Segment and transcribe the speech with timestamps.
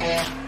[0.00, 0.45] Yeah.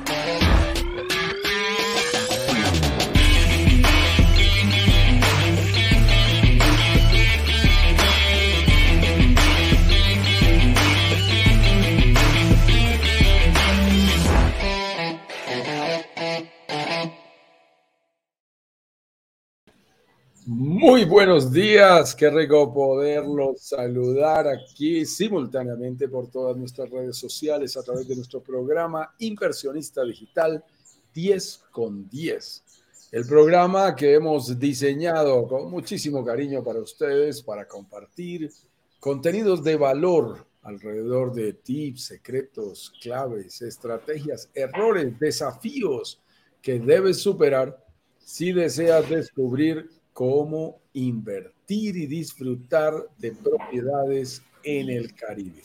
[20.88, 27.82] Muy buenos días, qué rico poderlos saludar aquí simultáneamente por todas nuestras redes sociales a
[27.82, 30.64] través de nuestro programa Inversionista Digital
[31.12, 32.64] 10 con 10.
[33.12, 38.50] El programa que hemos diseñado con muchísimo cariño para ustedes, para compartir
[38.98, 46.18] contenidos de valor alrededor de tips, secretos, claves, estrategias, errores, desafíos
[46.62, 47.78] que debes superar
[48.18, 55.62] si deseas descubrir cómo invertir y disfrutar de propiedades en el Caribe.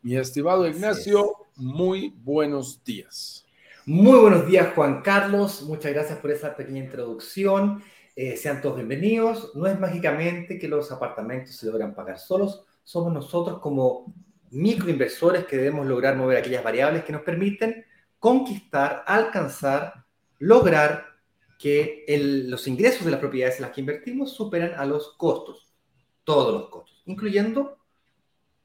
[0.00, 3.44] Mi estimado Ignacio, muy buenos días.
[3.84, 5.60] Muy buenos días, Juan Carlos.
[5.64, 7.82] Muchas gracias por esa pequeña introducción.
[8.16, 9.54] Eh, sean todos bienvenidos.
[9.54, 12.64] No es mágicamente que los apartamentos se logran pagar solos.
[12.82, 14.14] Somos nosotros como
[14.50, 17.84] microinversores que debemos lograr mover aquellas variables que nos permiten
[18.18, 20.06] conquistar, alcanzar,
[20.38, 21.09] lograr
[21.60, 22.06] que
[22.48, 25.70] los ingresos de las propiedades en las que invertimos superan a los costos,
[26.24, 27.76] todos los costos, incluyendo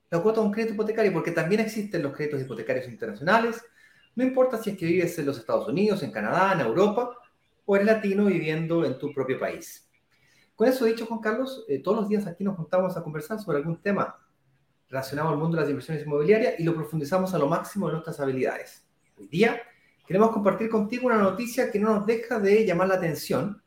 [0.10, 3.62] la cuota de un crédito hipotecario, porque también existen los créditos hipotecarios internacionales,
[4.16, 7.18] no importa si es que vives en los Estados Unidos, en Canadá, en Europa,
[7.66, 9.90] o eres latino viviendo en tu propio país.
[10.56, 13.58] Con eso dicho, Juan Carlos, eh, todos los días aquí nos juntamos a conversar sobre
[13.58, 14.26] algún tema
[14.88, 18.22] relacionado al mundo de las inversiones inmobiliarias y lo profundizamos a lo máximo de nuestras
[18.22, 18.88] habilidades.
[19.18, 19.62] Hoy día
[20.06, 23.62] queremos compartir contigo una noticia que no nos deja de llamar la atención,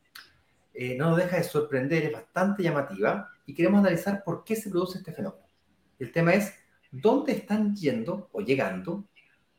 [0.72, 4.70] eh, no nos deja de sorprender, es bastante llamativa y queremos analizar por qué se
[4.70, 5.44] produce este fenómeno.
[5.98, 6.52] El tema es,
[6.90, 9.08] ¿dónde están yendo o llegando,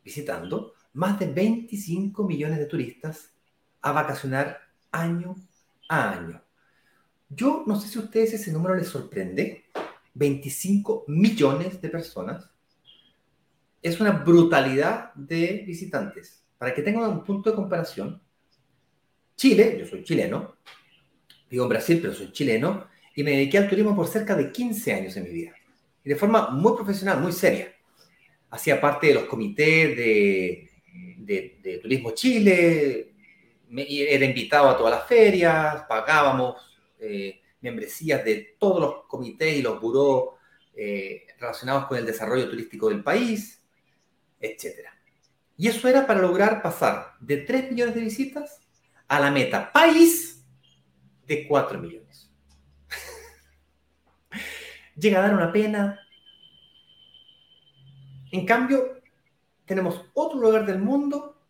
[0.04, 3.34] visitando, más de 25 millones de turistas
[3.82, 4.60] a vacacionar
[4.92, 5.36] año
[5.90, 6.42] a año?
[7.28, 9.66] Yo no sé si a ustedes ese número les sorprende,
[10.14, 12.50] 25 millones de personas.
[13.82, 16.44] Es una brutalidad de visitantes.
[16.60, 18.22] Para que tengan un punto de comparación,
[19.36, 20.58] Chile, yo soy chileno,
[21.50, 24.94] vivo en Brasil, pero soy chileno, y me dediqué al turismo por cerca de 15
[24.94, 25.54] años en mi vida.
[26.04, 27.74] Y de forma muy profesional, muy seria.
[28.50, 30.70] Hacía parte de los comités de,
[31.18, 33.14] de, Turismo Chile,
[33.70, 36.56] me, era invitado a todas las ferias, pagábamos
[37.00, 40.34] eh, membresías de todos los comités y los burós
[40.76, 43.64] eh, relacionados con el desarrollo turístico del país,
[44.42, 44.99] etcétera.
[45.60, 48.62] Y eso era para lograr pasar de 3 millones de visitas
[49.10, 50.48] a la meta país
[51.28, 52.32] de 4 millones.
[54.96, 56.00] Llega a dar una pena.
[58.32, 59.02] En cambio,
[59.66, 61.44] tenemos otro lugar del mundo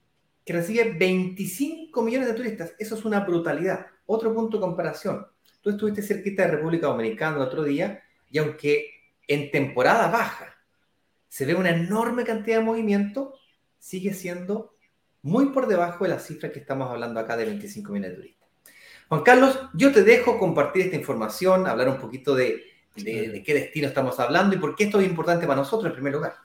[0.44, 2.74] que recibe 25 millones de turistas.
[2.80, 3.86] Eso es una brutalidad.
[4.08, 5.28] Otro punto de comparación.
[5.62, 8.90] Tú estuviste cerquita de República Dominicana el otro día y aunque
[9.28, 10.56] en temporada baja
[11.28, 13.39] se ve una enorme cantidad de movimiento,
[13.80, 14.76] sigue siendo
[15.22, 18.50] muy por debajo de la cifra que estamos hablando acá de 25 millones de turistas.
[19.10, 22.64] Juan Carlos, yo te dejo compartir esta información, hablar un poquito de,
[22.96, 26.14] de, qué destino estamos hablando y por qué esto es importante para nosotros en primer
[26.14, 26.36] lugar.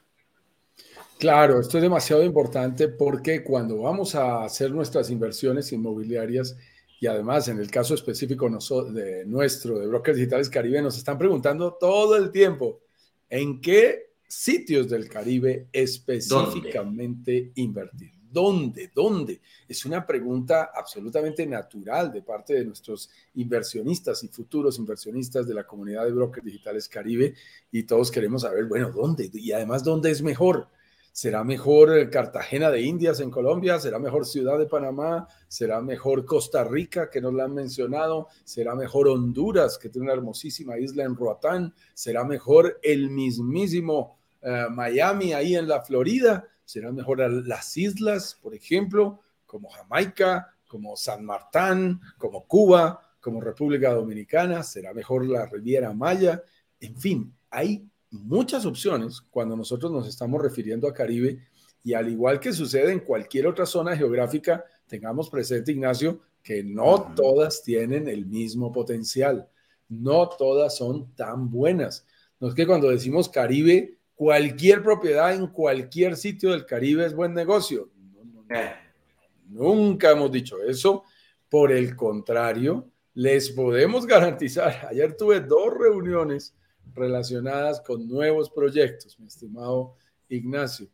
[1.19, 6.57] Claro, esto es demasiado importante porque cuando vamos a hacer nuestras inversiones inmobiliarias
[7.01, 8.49] y además en el caso específico
[8.91, 12.81] de nuestro, de Brokers Digitales Caribe, nos están preguntando todo el tiempo,
[13.29, 18.13] ¿en qué sitios del Caribe específicamente invertir.
[18.31, 18.91] ¿Dónde?
[18.93, 19.41] ¿Dónde?
[19.69, 25.65] Es una pregunta absolutamente natural de parte de nuestros inversionistas y futuros inversionistas de la
[25.65, 27.35] comunidad de brokers digitales Caribe
[27.71, 29.31] y todos queremos saber, bueno, ¿dónde?
[29.33, 30.69] Y además, ¿dónde es mejor?
[31.13, 33.79] ¿Será mejor Cartagena de Indias en Colombia?
[33.79, 35.29] ¿Será mejor Ciudad de Panamá?
[35.47, 38.27] ¿Será mejor Costa Rica, que nos la han mencionado?
[38.43, 41.73] ¿Será mejor Honduras, que tiene una hermosísima isla en Roatán?
[41.95, 48.55] ¿Será mejor el mismísimo eh, Miami, ahí en la Florida, serán mejor las islas, por
[48.55, 55.93] ejemplo, como Jamaica, como San Martín, como Cuba, como República Dominicana, será mejor la Riviera
[55.93, 56.43] Maya,
[56.81, 61.39] en fin, hay muchas opciones cuando nosotros nos estamos refiriendo a Caribe
[61.83, 67.15] y al igual que sucede en cualquier otra zona geográfica, tengamos presente, Ignacio, que no
[67.15, 69.49] todas tienen el mismo potencial,
[69.89, 72.07] no todas son tan buenas.
[72.41, 77.35] No es que cuando decimos Caribe cualquier propiedad en cualquier sitio del Caribe es buen
[77.35, 77.91] negocio.
[78.49, 78.75] Eh.
[79.49, 81.05] Nunca hemos dicho eso.
[81.49, 86.55] Por el contrario, les podemos garantizar, ayer tuve dos reuniones
[86.95, 89.95] relacionadas con nuevos proyectos, mi estimado
[90.29, 90.89] Ignacio,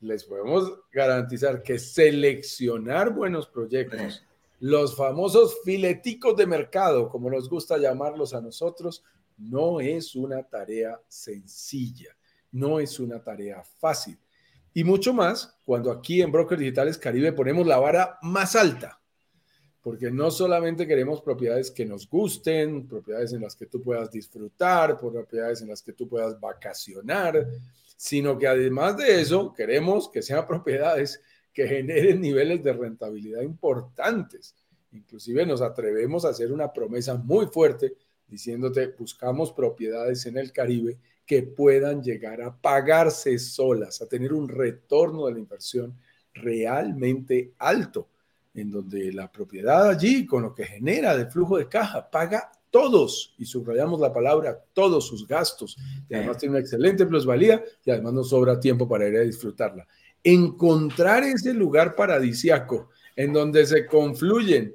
[0.00, 4.24] les podemos garantizar que seleccionar buenos proyectos,
[4.60, 9.04] los famosos fileticos de mercado, como nos gusta llamarlos a nosotros,
[9.36, 12.16] no es una tarea sencilla,
[12.52, 14.18] no es una tarea fácil.
[14.74, 19.00] Y mucho más cuando aquí en Brokers Digitales Caribe ponemos la vara más alta,
[19.82, 24.98] porque no solamente queremos propiedades que nos gusten, propiedades en las que tú puedas disfrutar,
[24.98, 27.46] propiedades en las que tú puedas vacacionar,
[27.96, 31.20] sino que además de eso queremos que sean propiedades
[31.52, 34.54] que generen niveles de rentabilidad importantes.
[34.92, 37.94] Inclusive nos atrevemos a hacer una promesa muy fuerte
[38.28, 40.98] diciéndote, buscamos propiedades en el Caribe
[41.28, 45.94] que puedan llegar a pagarse solas, a tener un retorno de la inversión
[46.32, 48.08] realmente alto,
[48.54, 53.34] en donde la propiedad allí, con lo que genera de flujo de caja, paga todos,
[53.36, 55.76] y subrayamos la palabra, todos sus gastos.
[56.08, 59.86] Y además tiene una excelente plusvalía y además nos sobra tiempo para ir a disfrutarla.
[60.24, 64.74] Encontrar ese lugar paradisiaco en donde se confluyen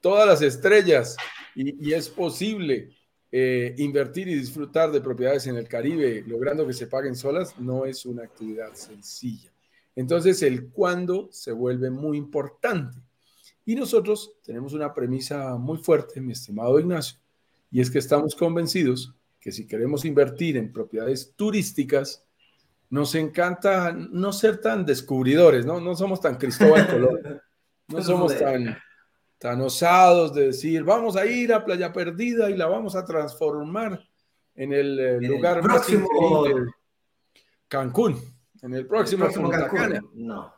[0.00, 1.16] todas las estrellas
[1.56, 2.90] y, es posible
[3.32, 7.84] eh, invertir y disfrutar de propiedades en el Caribe logrando que se paguen solas, no
[7.84, 9.52] es una actividad sencilla.
[9.94, 12.98] Entonces el cuándo se vuelve muy importante.
[13.64, 17.18] Y nosotros tenemos una premisa muy fuerte, mi estimado Ignacio,
[17.70, 22.24] y es que estamos convencidos que si queremos invertir en propiedades turísticas,
[22.90, 25.80] nos encanta no ser tan descubridores, ¿no?
[25.80, 27.40] No somos tan Cristóbal Colón,
[27.88, 28.76] no somos tan,
[29.40, 34.06] tan osados de decir, vamos a ir a Playa Perdida y la vamos a transformar
[34.54, 36.70] en el eh, lugar más increíble.
[37.66, 38.20] Cancún,
[38.60, 40.10] en el próximo, Cancún.
[40.12, 40.52] No.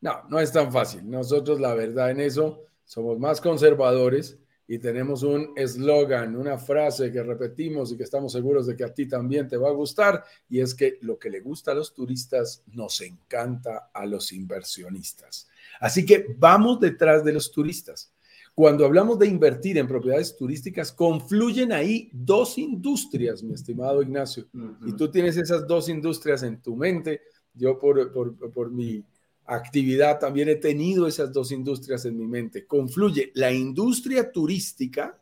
[0.00, 1.10] No, no es tan fácil.
[1.10, 4.38] Nosotros, la verdad, en eso somos más conservadores
[4.68, 8.94] y tenemos un eslogan, una frase que repetimos y que estamos seguros de que a
[8.94, 11.92] ti también te va a gustar, y es que lo que le gusta a los
[11.92, 15.48] turistas nos encanta a los inversionistas.
[15.80, 18.12] Así que vamos detrás de los turistas.
[18.54, 24.46] Cuando hablamos de invertir en propiedades turísticas, confluyen ahí dos industrias, mi estimado Ignacio,
[24.86, 27.20] y tú tienes esas dos industrias en tu mente.
[27.52, 29.04] Yo por, por, por mi
[29.46, 32.66] actividad también he tenido esas dos industrias en mi mente.
[32.66, 35.20] Confluye la industria turística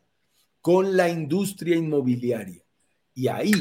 [0.61, 2.63] con la industria inmobiliaria.
[3.15, 3.51] Y ahí,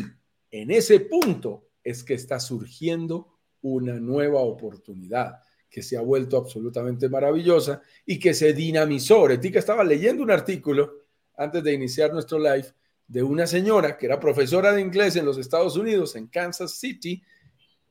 [0.50, 5.36] en ese punto, es que está surgiendo una nueva oportunidad
[5.72, 9.26] que se ha vuelto absolutamente maravillosa y que se dinamizó.
[9.26, 10.98] Retica estaba leyendo un artículo
[11.34, 12.66] antes de iniciar nuestro live
[13.08, 17.22] de una señora que era profesora de inglés en los Estados Unidos, en Kansas City,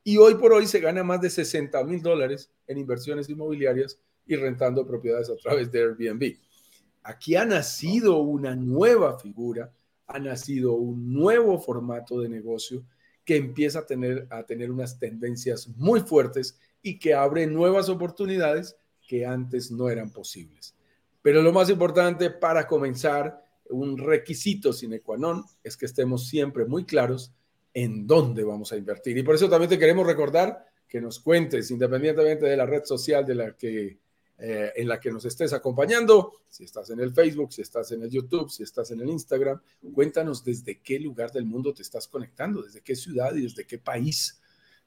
[0.03, 4.35] y hoy por hoy se gana más de 60 mil dólares en inversiones inmobiliarias y
[4.35, 6.37] rentando propiedades a través de Airbnb.
[7.01, 9.73] Aquí ha nacido una nueva figura,
[10.05, 12.85] ha nacido un nuevo formato de negocio
[13.25, 18.75] que empieza a tener, a tener unas tendencias muy fuertes y que abre nuevas oportunidades
[19.07, 20.75] que antes no eran posibles.
[21.21, 26.65] Pero lo más importante para comenzar, un requisito sine qua non es que estemos siempre
[26.65, 27.31] muy claros
[27.73, 29.17] en dónde vamos a invertir.
[29.17, 33.25] Y por eso también te queremos recordar que nos cuentes, independientemente de la red social
[33.25, 33.99] de la que,
[34.37, 38.03] eh, en la que nos estés acompañando, si estás en el Facebook, si estás en
[38.03, 39.61] el YouTube, si estás en el Instagram,
[39.93, 43.77] cuéntanos desde qué lugar del mundo te estás conectando, desde qué ciudad y desde qué
[43.77, 44.40] país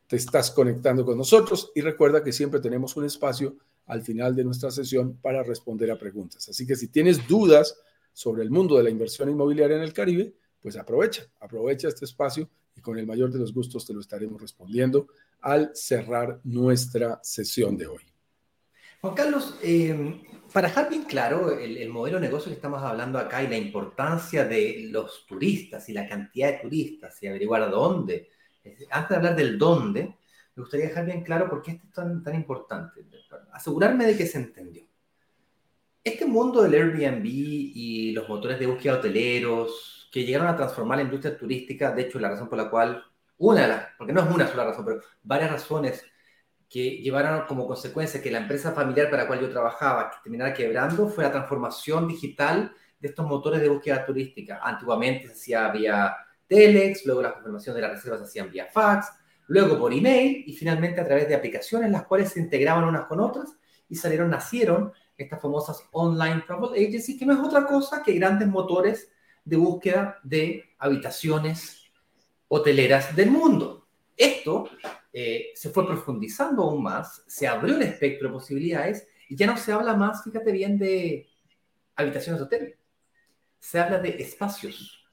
[0.06, 1.72] te estás conectando con nosotros.
[1.74, 3.56] Y recuerda que siempre tenemos un espacio
[3.86, 6.48] al final de nuestra sesión para responder a preguntas.
[6.48, 7.76] Así que si tienes dudas
[8.12, 12.48] sobre el mundo de la inversión inmobiliaria en el Caribe, pues aprovecha, aprovecha este espacio
[12.76, 15.08] y con el mayor de los gustos te lo estaremos respondiendo
[15.40, 18.02] al cerrar nuestra sesión de hoy.
[19.00, 23.42] Juan Carlos, em, para dejar bien claro el, modelo de negocio que estamos hablando acá
[23.42, 28.30] y la importancia de los turistas y la cantidad de turistas y averiguar dónde,
[28.90, 30.16] antes de hablar del dónde,
[30.54, 33.06] me gustaría dejar bien claro por qué esto es tan, tan importante.
[33.52, 34.84] Asegurarme de que se entendió.
[36.02, 41.04] Este mundo del Airbnb y los motores de búsqueda hoteleros, que llegaron a transformar la
[41.04, 43.02] industria turística, de hecho, la razón por la cual,
[43.38, 46.04] una de las, porque no es una sola razón, pero varias razones
[46.68, 50.54] que llevaron como consecuencia que la empresa familiar para la cual yo trabajaba que terminara
[50.54, 54.60] quebrando fue la transformación digital de estos motores de búsqueda turística.
[54.62, 56.16] Antiguamente se hacía vía
[56.54, 59.08] Telex, luego la confirmación de las reservas se hacían vía fax,
[59.48, 63.18] luego por email y finalmente a través de aplicaciones las cuales se integraban unas con
[63.18, 63.56] otras
[63.88, 68.46] y salieron, nacieron estas famosas online travel agencies, que no es otra cosa que grandes
[68.46, 69.10] motores
[69.44, 71.82] de búsqueda de habitaciones
[72.46, 73.88] hoteleras del mundo.
[74.16, 74.68] Esto
[75.12, 79.56] eh, se fue profundizando aún más, se abrió el espectro de posibilidades y ya no
[79.56, 81.28] se habla más, fíjate bien, de
[81.96, 82.76] habitaciones de hotel.
[83.58, 85.03] Se habla de espacios.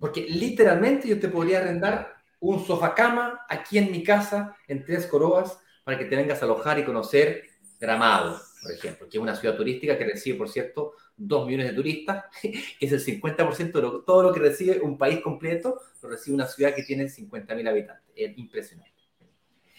[0.00, 5.06] Porque literalmente yo te podría arrendar un sofá cama aquí en mi casa, en Tres
[5.06, 7.44] Coroas, para que te vengas a alojar y conocer
[7.78, 11.74] Gramado, por ejemplo, que es una ciudad turística que recibe, por cierto, dos millones de
[11.74, 16.34] turistas, que es el 50% de todo lo que recibe un país completo, lo recibe
[16.34, 18.04] una ciudad que tiene 50.000 habitantes.
[18.14, 18.90] Es impresionante.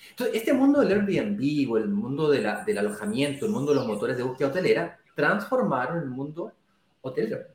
[0.10, 4.18] Entonces, este mundo del Airbnb o el mundo del alojamiento, el mundo de los motores
[4.18, 6.52] de búsqueda hotelera, transformaron el mundo
[7.02, 7.46] hotelero.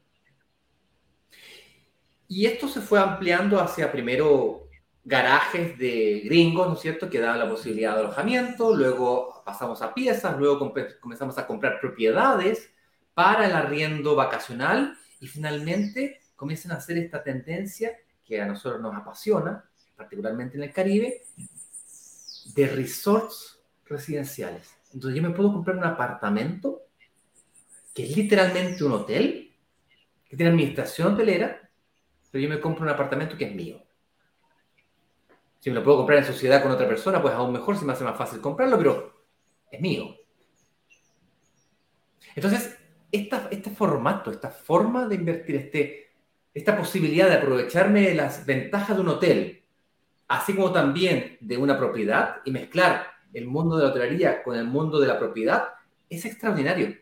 [2.29, 4.69] Y esto se fue ampliando hacia primero
[5.05, 9.95] garajes de gringos, ¿no es cierto?, que daban la posibilidad de alojamiento, luego pasamos a
[9.95, 12.71] piezas, luego comenzamos a comprar propiedades
[13.15, 18.97] para el arriendo vacacional y finalmente comienzan a hacer esta tendencia que a nosotros nos
[18.97, 19.65] apasiona,
[19.95, 21.23] particularmente en el Caribe,
[22.55, 24.75] de resorts residenciales.
[24.93, 26.83] Entonces yo me puedo comprar un apartamento
[27.95, 29.55] que es literalmente un hotel,
[30.29, 31.66] que tiene administración hotelera,
[32.31, 33.83] pero yo me compro un apartamento que es mío.
[35.59, 37.93] Si me lo puedo comprar en sociedad con otra persona, pues aún mejor, se me
[37.93, 39.15] hace más fácil comprarlo, pero
[39.71, 40.15] es mío.
[42.35, 42.79] Entonces,
[43.11, 46.11] este formato, esta forma de invertir, este,
[46.53, 49.65] esta posibilidad de aprovecharme de las ventajas de un hotel,
[50.29, 54.65] así como también de una propiedad y mezclar el mundo de la hotelería con el
[54.65, 55.69] mundo de la propiedad,
[56.09, 56.95] es extraordinario.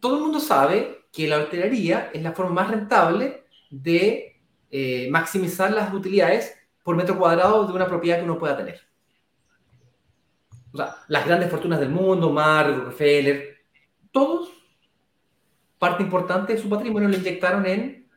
[0.00, 3.41] Todo el mundo sabe que la hotelería es la forma más rentable
[3.72, 4.38] de
[4.70, 8.80] eh, maximizar las utilidades por metro cuadrado de una propiedad que uno pueda tener.
[10.72, 13.56] O sea, las grandes fortunas del mundo, Mark, Rockefeller,
[14.10, 14.50] todos,
[15.78, 18.08] parte importante de su patrimonio lo inyectaron en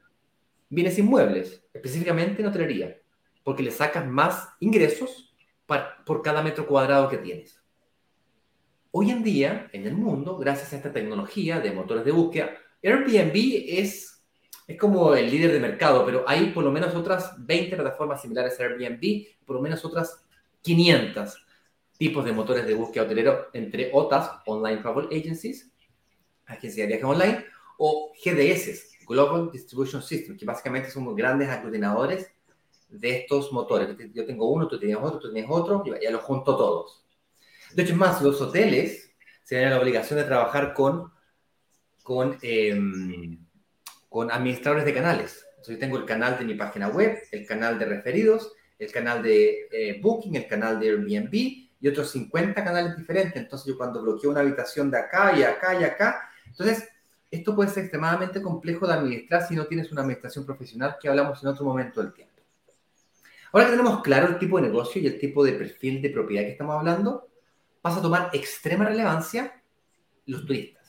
[0.69, 2.97] bienes inmuebles, específicamente en hotelería,
[3.43, 5.35] porque le sacas más ingresos
[6.05, 7.62] por cada metro cuadrado que tienes.
[8.91, 12.51] Hoy en día, en el mundo, gracias a esta tecnología de motores de búsqueda,
[12.83, 13.33] Airbnb
[13.67, 14.14] es
[14.67, 18.60] es como el líder de mercado, pero hay por lo menos otras 20 plataformas similares
[18.60, 20.25] a Airbnb, por lo menos otras
[20.62, 21.45] 500
[21.98, 25.72] tipos de motores de búsqueda hotelero, entre OTAs, Online Travel Agencies,
[26.45, 27.45] agencias de viaje online,
[27.77, 32.31] o GDS, Global Distribution System, que básicamente son grandes aglutinadores
[32.89, 33.95] de estos motores.
[34.13, 37.05] Yo tengo uno, tú tienes otro, tú tienes otro, y ya los junto todos.
[37.74, 39.12] De hecho, más, los hoteles
[39.43, 41.12] se dan la obligación de trabajar con,
[42.03, 43.44] con em,
[44.15, 45.45] con administradores de canales.
[45.67, 49.67] yo tengo el canal de mi página web, el canal de referidos, el canal de
[49.69, 53.36] eh, Booking, el canal de Airbnb y otros 50 canales diferentes.
[53.36, 56.88] Entonces yo cuando bloqueo una habitación de acá y acá y acá, entonces
[57.29, 61.43] esto puede ser extremadamente complejo de administrar si no tienes una administración profesional que hablamos
[61.43, 62.41] en otro momento del tiempo.
[63.51, 66.43] Ahora que tenemos claro el tipo de negocio y el tipo de perfil de propiedad
[66.43, 67.27] que estamos hablando,
[67.81, 69.62] pasa a tomar extrema relevancia
[70.25, 70.88] los turistas.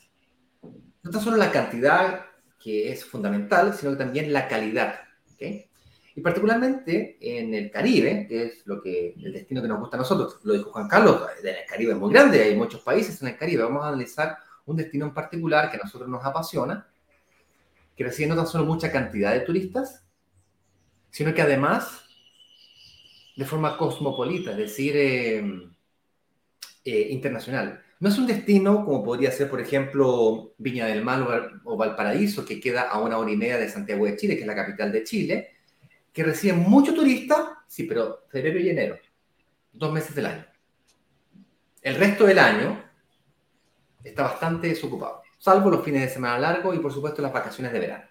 [1.03, 2.27] No tan solo la cantidad
[2.67, 4.97] que es fundamental, sino que también la calidad.
[5.39, 10.01] Y particularmente en el Caribe, que es lo que, el destino que nos gusta a
[10.01, 13.37] nosotros, lo dijo Juan Carlos, el Caribe es muy grande, hay muchos países en el
[13.37, 16.89] Caribe, vamos a analizar un destino en particular que a nosotros nos apasiona,
[17.97, 20.05] que recibe no tan solo mucha cantidad de turistas,
[21.11, 22.01] sino que además
[23.37, 25.71] de forma cosmopolita, es decir, eh,
[26.85, 27.86] eh, internacional.
[27.99, 32.61] No es un destino como podría ser, por ejemplo, Viña del Mar o Valparaíso, que
[32.61, 35.03] queda a una hora y media de Santiago de Chile, que es la capital de
[35.03, 35.51] Chile,
[36.13, 38.99] que recibe muchos turistas, sí, pero febrero y enero,
[39.73, 40.47] dos meses del año.
[41.81, 42.85] El resto del año
[44.05, 47.81] está bastante desocupado, salvo los fines de semana largos y, por supuesto, las vacaciones de
[47.81, 48.05] verano.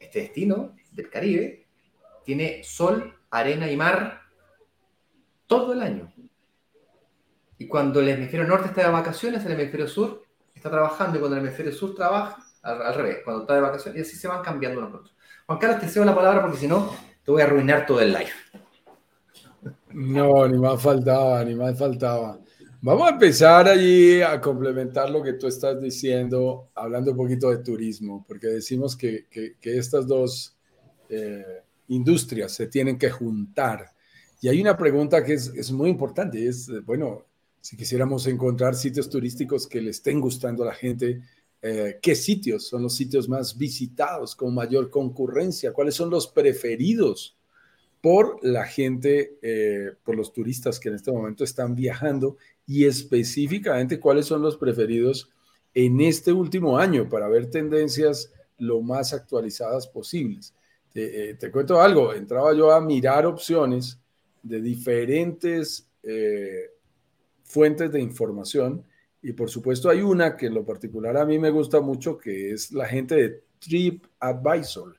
[0.00, 1.66] Este destino del Caribe
[2.24, 4.22] tiene sol, arena y mar
[5.46, 6.12] todo el año.
[7.58, 10.22] Y cuando el hemisferio norte está de vacaciones, el hemisferio sur
[10.54, 11.16] está trabajando.
[11.16, 14.28] Y cuando el hemisferio sur trabaja, al, revés, cuando está de vacaciones, y así se
[14.28, 15.14] van cambiando los otros.
[15.46, 18.12] Juan Carlos, te cedo la palabra porque si no, te voy a arruinar todo el
[18.12, 18.30] live.
[19.92, 22.38] No, ni más faltaba, ni más faltaba.
[22.80, 27.58] Vamos a empezar allí a complementar lo que tú estás diciendo, hablando un poquito de
[27.58, 30.56] turismo, porque decimos que, que, estas dos
[31.08, 33.90] eh, industrias se tienen que juntar.
[34.40, 37.24] Y hay una pregunta que es, es muy importante, es, bueno,
[37.60, 41.22] si quisiéramos encontrar sitios turísticos que le estén gustando a la gente,
[41.60, 45.72] eh, ¿qué sitios son los sitios más visitados con mayor concurrencia?
[45.72, 47.36] ¿Cuáles son los preferidos
[48.00, 52.36] por la gente, eh, por los turistas que en este momento están viajando?
[52.66, 55.30] Y específicamente, ¿cuáles son los preferidos
[55.74, 60.54] en este último año para ver tendencias lo más actualizadas posibles?
[60.90, 64.00] te eh, cuento algo, entraba yo a mirar opciones
[64.42, 65.86] de diferentes
[67.48, 68.84] fuentes de información
[69.20, 72.52] y por supuesto hay una que en lo particular a mí me gusta mucho que
[72.52, 74.94] es la gente de TripAdvisor.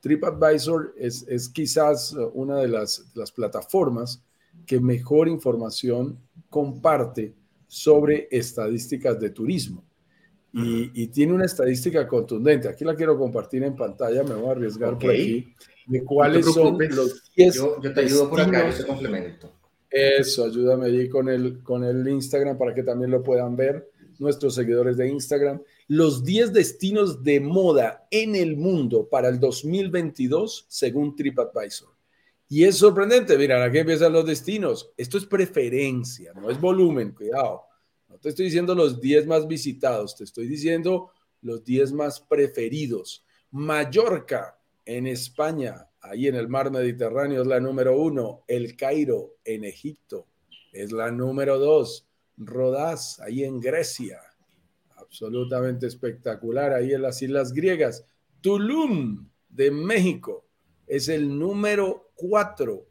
[0.00, 4.22] TripAdvisor es, es quizás una de las, las plataformas
[4.66, 6.18] que mejor información
[6.50, 7.34] comparte
[7.66, 9.84] sobre estadísticas de turismo.
[10.54, 12.68] Y, tiene una estadística contundente.
[12.68, 15.54] Aquí la quiero compartir en pantalla, me voy a arriesgar por aquí,
[15.86, 19.50] de cuáles son los 10 yo, yo, te ayudo por acá, yo te complemento.
[19.92, 24.54] Eso, ayúdame allí con el, con el Instagram para que también lo puedan ver nuestros
[24.54, 25.60] seguidores de Instagram.
[25.88, 31.90] Los 10 destinos de moda en el mundo para el 2022 según TripAdvisor.
[32.48, 34.92] Y es sorprendente, mira, aquí empiezan los destinos.
[34.96, 37.62] Esto es preferencia, no es volumen, cuidado.
[38.08, 41.10] No te estoy diciendo los 10 más visitados, te estoy diciendo
[41.42, 43.24] los 10 más preferidos.
[43.50, 48.44] Mallorca, en España, ahí en el mar Mediterráneo, es la número uno.
[48.46, 50.26] El Cairo, en Egipto,
[50.72, 52.06] es la número dos.
[52.36, 54.20] Rodás, ahí en Grecia,
[54.96, 58.04] absolutamente espectacular, ahí en las islas griegas.
[58.40, 60.46] Tulum, de México,
[60.86, 62.86] es el número cuatro.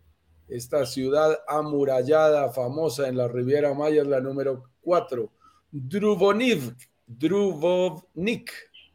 [0.48, 5.32] Esta ciudad amurallada, famosa en la Riviera Maya, es la número cuatro.
[5.72, 6.76] Druvoniv,
[7.08, 8.52] Druvovnik,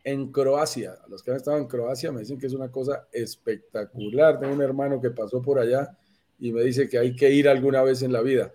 [0.07, 1.01] en Croacia.
[1.09, 4.39] Los que han estado en Croacia me dicen que es una cosa espectacular.
[4.39, 5.99] Tengo un hermano que pasó por allá
[6.39, 8.55] y me dice que hay que ir alguna vez en la vida.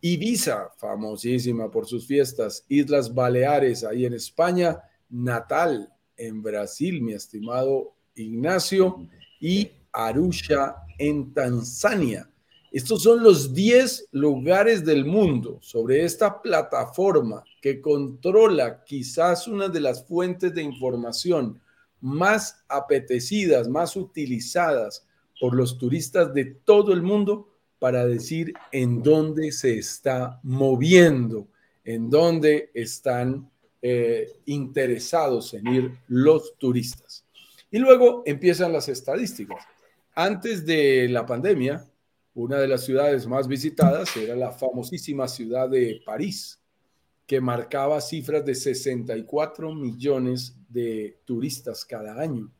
[0.00, 2.64] Ibiza, famosísima por sus fiestas.
[2.66, 4.80] Islas Baleares, ahí en España.
[5.10, 9.06] Natal, en Brasil, mi estimado Ignacio
[9.38, 12.30] y Arusha en Tanzania.
[12.70, 19.80] Estos son los 10 lugares del mundo sobre esta plataforma que controla quizás una de
[19.80, 21.60] las fuentes de información
[22.00, 25.04] más apetecidas, más utilizadas
[25.40, 27.48] por los turistas de todo el mundo
[27.80, 31.48] para decir en dónde se está moviendo,
[31.84, 33.50] en dónde están
[33.82, 37.24] eh, interesados en ir los turistas.
[37.70, 39.64] Y luego empiezan las estadísticas.
[40.14, 41.89] Antes de la pandemia,
[42.42, 46.58] una de las ciudades más visitadas era la famosísima ciudad de París,
[47.26, 52.50] que marcaba cifras de 64 millones de turistas cada año,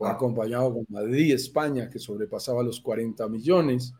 [0.00, 3.94] acompañado con Madrid, España, que sobrepasaba los 40 millones,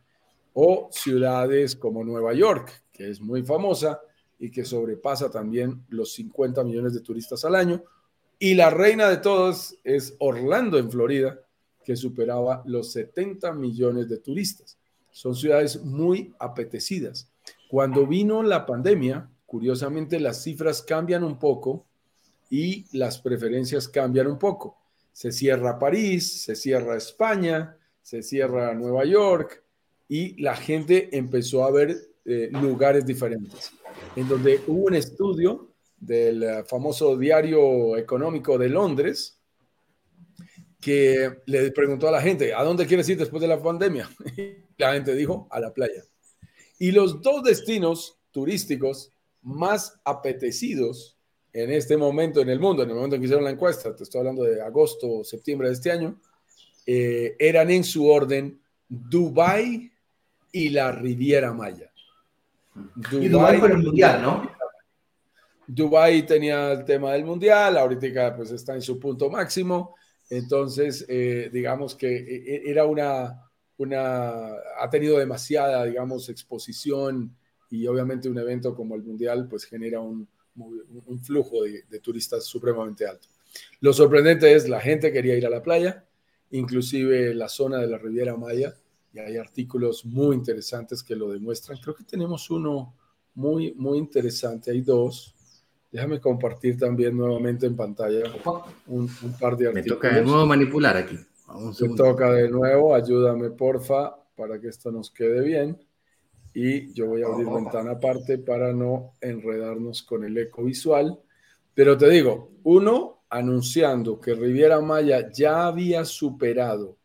[0.53, 4.01] o ciudades como Nueva York, que es muy famosa
[4.37, 7.83] y que sobrepasa también los 50 millones de turistas al año,
[8.37, 11.39] y la reina de todos es Orlando, en Florida,
[11.83, 14.77] que superaba los 70 millones de turistas.
[15.13, 17.29] Son ciudades muy apetecidas.
[17.69, 21.85] Cuando vino la pandemia, curiosamente las cifras cambian un poco
[22.49, 24.75] y las preferencias cambian un poco.
[25.11, 29.63] Se cierra París, se cierra España, se cierra Nueva York
[30.09, 31.95] y la gente empezó a ver
[32.25, 33.71] eh, lugares diferentes.
[34.15, 39.39] En donde hubo un estudio del eh, famoso diario económico de Londres,
[40.83, 44.09] que le preguntó a la gente, ¿a dónde quieres ir después de la pandemia?
[44.77, 46.03] la gente dijo, a la playa.
[46.77, 51.17] Y los dos destinos turísticos más apetecidos
[51.53, 54.03] en este momento en el mundo, en el momento en que hicieron la encuesta, te
[54.03, 56.19] estoy hablando de agosto o septiembre de este año,
[56.85, 59.91] eh, eran en su orden Dubai
[60.51, 61.91] y la Riviera Maya.
[63.11, 64.51] y Dubai fue el mundial, ¿no?
[65.65, 69.95] Dubai tenía el tema del mundial, ahorita pues está en su punto máximo,
[70.29, 77.35] entonces eh, digamos que eh, eh, era una, una, ha tenido demasiada, digamos, exposición
[77.69, 80.27] y obviamente un evento como el mundial pues genera un,
[81.23, 83.27] flujo de, de, turistas supremamente alto.
[83.79, 86.05] Lo sorprendente es la gente quería ir a la playa,
[86.51, 88.75] inclusive la zona de la Riviera Maya,
[89.13, 91.77] y hay artículos muy interesantes que lo demuestran.
[91.79, 92.95] Creo que tenemos uno
[93.35, 95.35] muy, muy interesante, hay dos.
[95.93, 98.23] Déjame compartir también nuevamente en pantalla
[98.87, 99.07] un,
[99.39, 99.75] par de artículos.
[99.75, 101.19] Me toca de nuevo manipular aquí.
[101.81, 105.77] Me toca de nuevo, ayúdame porfa para que esto nos quede bien.
[106.51, 111.19] Y yo voy a abrir ventana aparte para no enredarnos con el eco visual.
[111.75, 116.97] Pero te digo, uno, anunciando que Riviera Maya ya había superado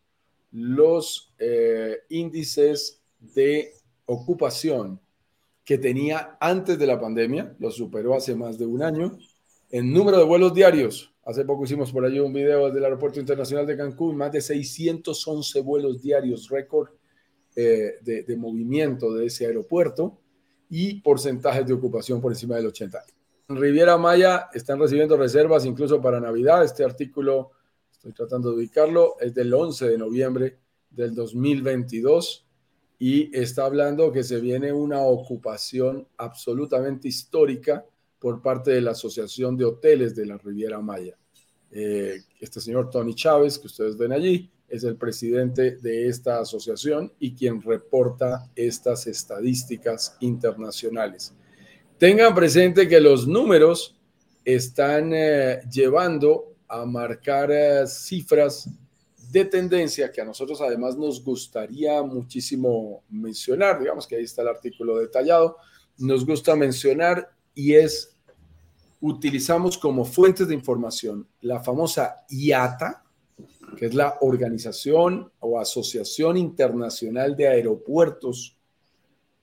[0.50, 3.70] los eh, índices de
[4.06, 4.98] ocupación
[5.68, 9.18] que tenía antes de la pandemia, lo superó hace más de un año.
[9.68, 13.20] En número de vuelos diarios, hace poco hicimos por allí un video desde el Aeropuerto
[13.20, 16.88] Internacional de Cancún, más de 611 vuelos diarios, récord
[17.54, 20.18] eh, de, movimiento de ese aeropuerto
[20.70, 23.04] y porcentajes de ocupación por encima del 80.
[23.50, 26.64] En Riviera Maya están recibiendo reservas incluso para Navidad.
[26.64, 27.50] Este artículo,
[27.92, 32.47] estoy tratando de ubicarlo, es del 11 de noviembre del 2022
[32.98, 37.84] y está hablando que se viene una ocupación absolutamente histórica
[38.18, 41.16] por parte de la Asociación de Hoteles de la Riviera Maya.
[41.70, 47.12] Eh, este señor Tony Chávez, que ustedes ven allí, es el presidente de esta asociación
[47.18, 51.32] y quien reporta estas estadísticas internacionales.
[51.98, 53.96] Tengan presente que los números
[54.44, 58.68] están eh, llevando a marcar eh, cifras
[59.30, 63.78] de tendencia que a nosotros además nos gustaría muchísimo mencionar.
[63.78, 65.56] Digamos que ahí está el artículo detallado.
[65.98, 68.16] Nos gusta mencionar y es,
[69.00, 73.04] utilizamos como fuentes de información la famosa IATA,
[73.76, 78.56] que es la Organización o Asociación Internacional de Aeropuertos,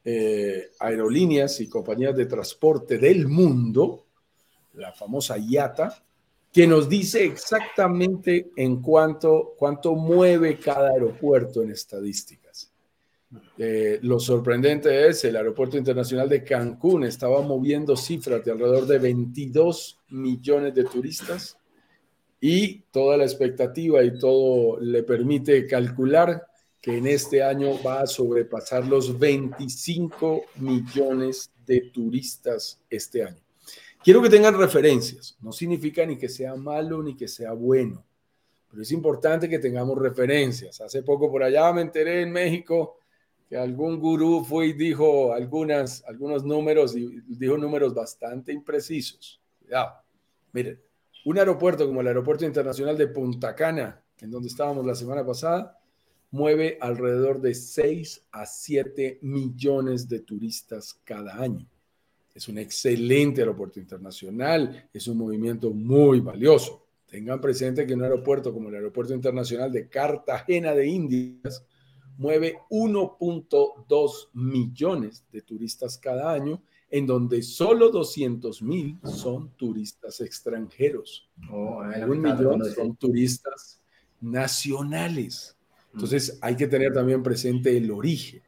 [0.03, 4.05] eh, Aerolíneas y Compañías de Transporte del Mundo,
[4.73, 6.03] la famosa IATA,
[6.55, 12.71] que nos dice exactamente en cuánto, cuánto mueve cada aeropuerto en estadísticas.
[13.57, 18.99] Eh, lo sorprendente es, el Aeropuerto Internacional de Cancún estaba moviendo cifras de alrededor de
[18.99, 21.57] 22 millones de turistas
[22.39, 26.41] y toda la expectativa y todo le permite calcular
[26.79, 33.44] que en este año va a sobrepasar los 25 millones de turistas este año.
[34.05, 35.35] Quiero que tengan referencias.
[35.41, 38.05] No significa ni que sea malo ni que sea bueno,
[38.69, 40.79] pero es importante que tengamos referencias.
[40.79, 42.99] Hace poco por allá me enteré en México
[43.49, 49.41] que algún gurú fue y dijo algunas, algunos números y dijo números bastante imprecisos.
[49.59, 49.95] Cuidado.
[50.53, 50.79] Miren,
[51.25, 55.79] un aeropuerto como el Aeropuerto Internacional de Punta Cana, en donde estábamos la semana pasada,
[56.29, 61.67] mueve alrededor de 6 a 7 millones de turistas cada año.
[62.35, 66.85] Es un excelente aeropuerto internacional, es un movimiento muy valioso.
[67.07, 71.65] Tengan presente que un aeropuerto como el Aeropuerto Internacional de Cartagena de Indias
[72.17, 81.29] mueve 1.2 millones de turistas cada año, en donde solo 200 mil son turistas extranjeros.
[81.49, 83.81] Oh, un millón son turistas
[84.19, 85.55] nacionales.
[85.93, 88.41] Entonces hay que tener también presente el origen.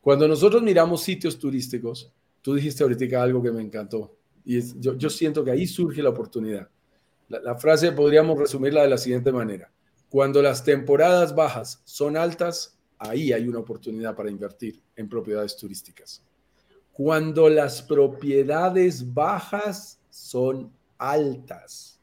[0.00, 5.44] Cuando nosotros miramos sitios turísticos, Tú dijiste ahorita algo que me encantó y yo, siento
[5.44, 6.68] que ahí surge la oportunidad.
[7.28, 9.70] La, frase podríamos resumirla de la siguiente manera.
[10.08, 16.24] Cuando las temporadas bajas son altas, ahí hay una oportunidad para invertir en propiedades turísticas.
[16.92, 22.00] Cuando las propiedades bajas son altas,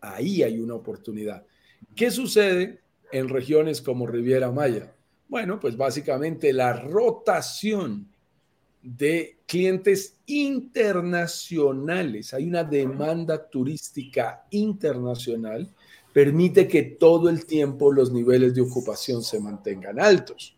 [0.00, 1.46] ahí hay una oportunidad.
[1.94, 2.80] ¿Qué sucede
[3.12, 4.92] en regiones como Riviera Maya?
[5.28, 8.08] Bueno, pues básicamente la rotación
[8.84, 12.34] de clientes internacionales.
[12.34, 15.72] Hay una demanda turística internacional,
[16.12, 20.54] permite que todo el tiempo los niveles de ocupación se mantengan altos.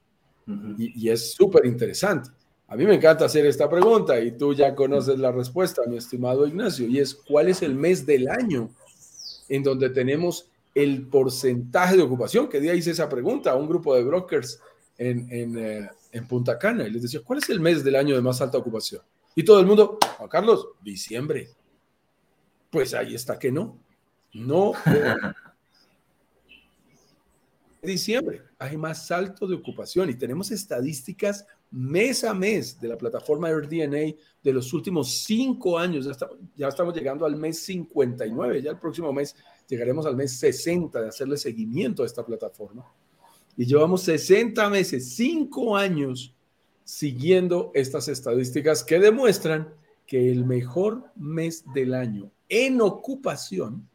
[0.79, 2.31] y, es súper interesante.
[2.69, 6.47] A mí me encanta hacer esta pregunta y tú ya conoces la respuesta, mi estimado
[6.47, 8.71] Ignacio, y es ¿cuál es el mes del año
[9.49, 12.49] en donde tenemos el porcentaje de ocupación?
[12.49, 14.61] Que día hice esa pregunta a un grupo de brokers
[14.99, 18.15] en, en, eh, en Punta Cana y les decía, ¿cuál es el mes del año
[18.15, 19.03] de más alta ocupación?
[19.35, 21.51] Y todo el mundo, Juan Carlos, diciembre.
[22.71, 23.79] Pues ahí está que no.
[24.33, 24.73] No.
[27.83, 33.49] diciembre hay más alto de ocupación y tenemos estadísticas mes a mes de la plataforma
[33.49, 36.07] AirDNA de los últimos cinco años.
[36.07, 39.37] Ya estamos, ya estamos llegando al mes 59, ya el próximo mes
[39.69, 42.85] llegaremos al mes 60 de hacerle seguimiento a esta plataforma.
[43.57, 46.35] Y llevamos 60 meses, 5 años
[46.85, 49.69] siguiendo estas estadísticas que demuestran
[50.07, 53.89] que el mejor mes del año en ocupación,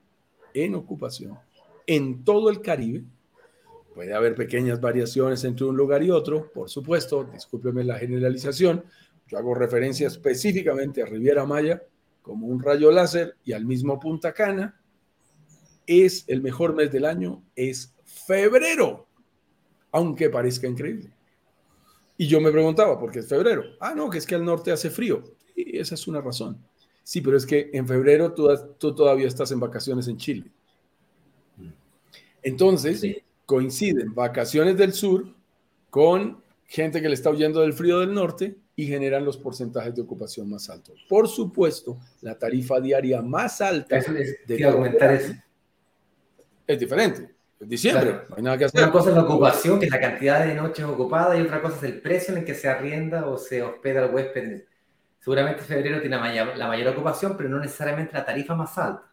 [0.53, 1.37] en ocupación,
[1.87, 3.05] en todo el Caribe,
[3.95, 8.83] puede haber pequeñas variaciones entre un lugar y otro, por supuesto, discúlpeme la generalización,
[9.27, 11.81] yo hago referencia específicamente a Riviera Maya
[12.21, 14.79] como un rayo láser y al mismo Punta Cana,
[15.87, 19.07] es el mejor mes del año, es febrero
[19.91, 21.11] aunque parezca increíble.
[22.17, 23.63] Y yo me preguntaba, ¿por qué es febrero?
[23.79, 25.23] Ah, no, que es que al norte hace frío.
[25.55, 26.57] Y esa es una razón.
[27.03, 30.45] Sí, pero es que en febrero tú, todavía estás en vacaciones en Chile.
[32.43, 33.03] Entonces,
[33.45, 35.33] coinciden vacaciones del sur
[35.89, 40.01] con gente que le está huyendo del frío del norte y generan los porcentajes de
[40.01, 41.03] ocupación más altos.
[41.09, 43.99] Por supuesto, la tarifa diaria más alta
[44.47, 45.35] de
[46.67, 48.21] es diferente diciembre.
[48.37, 48.57] Una
[48.91, 51.83] cosa es la ocupación, que es la cantidad de noches ocupadas, y otra cosa es
[51.83, 54.63] el precio en el que se arrienda o se hospeda el huésped.
[55.19, 59.11] Seguramente febrero tiene la mayor, ocupación, pero no necesariamente la tarifa más alta.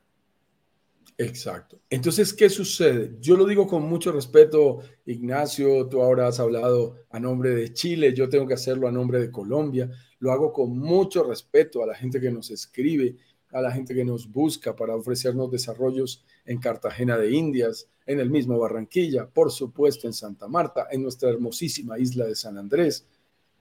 [1.18, 1.80] Exacto.
[1.90, 3.16] Entonces, ¿qué sucede?
[3.20, 8.14] Yo lo digo con mucho respeto, Ignacio, tú ahora has hablado a nombre de Chile,
[8.14, 11.94] yo tengo que hacerlo a nombre de Colombia, lo hago con mucho respeto a la
[11.94, 13.16] gente que nos escribe
[13.52, 18.30] a la gente que nos busca para ofrecernos desarrollos en Cartagena de Indias, en el
[18.30, 23.06] mismo Barranquilla, por supuesto en Santa Marta, en nuestra hermosísima isla de San Andrés.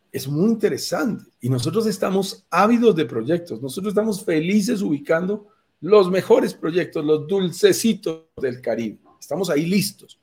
[0.10, 5.48] Es muy interesante y nosotros estamos ávidos de proyectos, nosotros estamos felices ubicando
[5.82, 9.00] los mejores proyectos, los dulcecitos del Caribe.
[9.20, 10.18] Estamos ahí listos.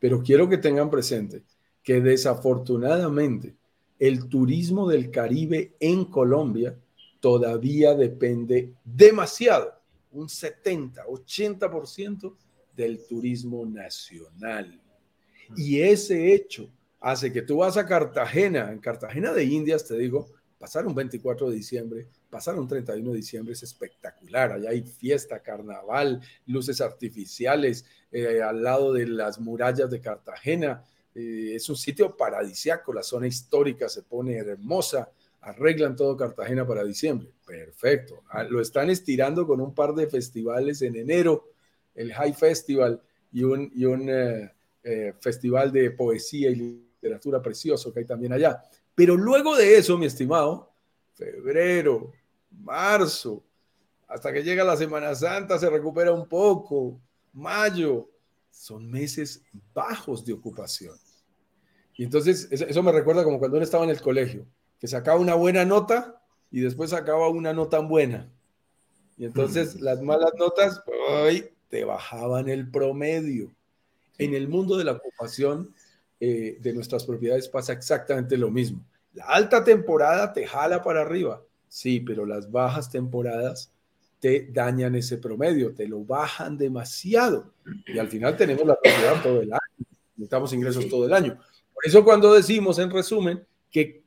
[0.00, 1.42] Pero quiero que tengan presente
[1.82, 3.54] que desafortunadamente
[3.98, 6.74] el turismo del Caribe en Colombia
[7.20, 9.74] todavía depende demasiado,
[10.10, 12.34] un 70, 80%
[12.76, 14.80] del turismo nacional.
[15.56, 20.28] Y ese hecho hace que tú vas a Cartagena, en Cartagena de Indias, te digo,
[20.58, 24.52] pasar un 24 de diciembre, pasar un 31 de diciembre es espectacular.
[24.52, 30.84] Allá hay fiesta, carnaval, luces artificiales eh, al lado de las murallas de Cartagena.
[31.14, 35.10] Eh, es un sitio paradisiaco, la zona histórica se pone hermosa
[35.42, 37.28] arreglan todo Cartagena para diciembre.
[37.44, 38.22] Perfecto.
[38.30, 41.51] Ah, lo están estirando con un par de festivales en enero,
[41.94, 43.00] el High Festival
[43.32, 44.52] y un, y un eh,
[44.82, 48.62] eh, festival de poesía y literatura precioso que hay también allá.
[48.94, 50.72] Pero luego de eso, mi estimado,
[51.14, 52.12] febrero,
[52.50, 53.42] marzo,
[54.08, 57.00] hasta que llega la Semana Santa se recupera un poco,
[57.32, 58.10] mayo,
[58.50, 60.96] son meses bajos de ocupación.
[61.94, 64.46] Y entonces eso me recuerda como cuando uno estaba en el colegio
[64.78, 68.28] que sacaba una buena nota y después sacaba una no tan buena.
[69.16, 70.82] Y entonces las malas notas
[71.72, 73.50] te bajaban el promedio.
[74.18, 75.72] En el mundo de la ocupación
[76.20, 78.84] eh, de nuestras propiedades pasa exactamente lo mismo.
[79.14, 83.72] La alta temporada te jala para arriba, sí, pero las bajas temporadas
[84.20, 87.54] te dañan ese promedio, te lo bajan demasiado.
[87.86, 91.38] Y al final tenemos la propiedad todo el año, necesitamos ingresos todo el año.
[91.72, 94.02] Por eso cuando decimos, en resumen, que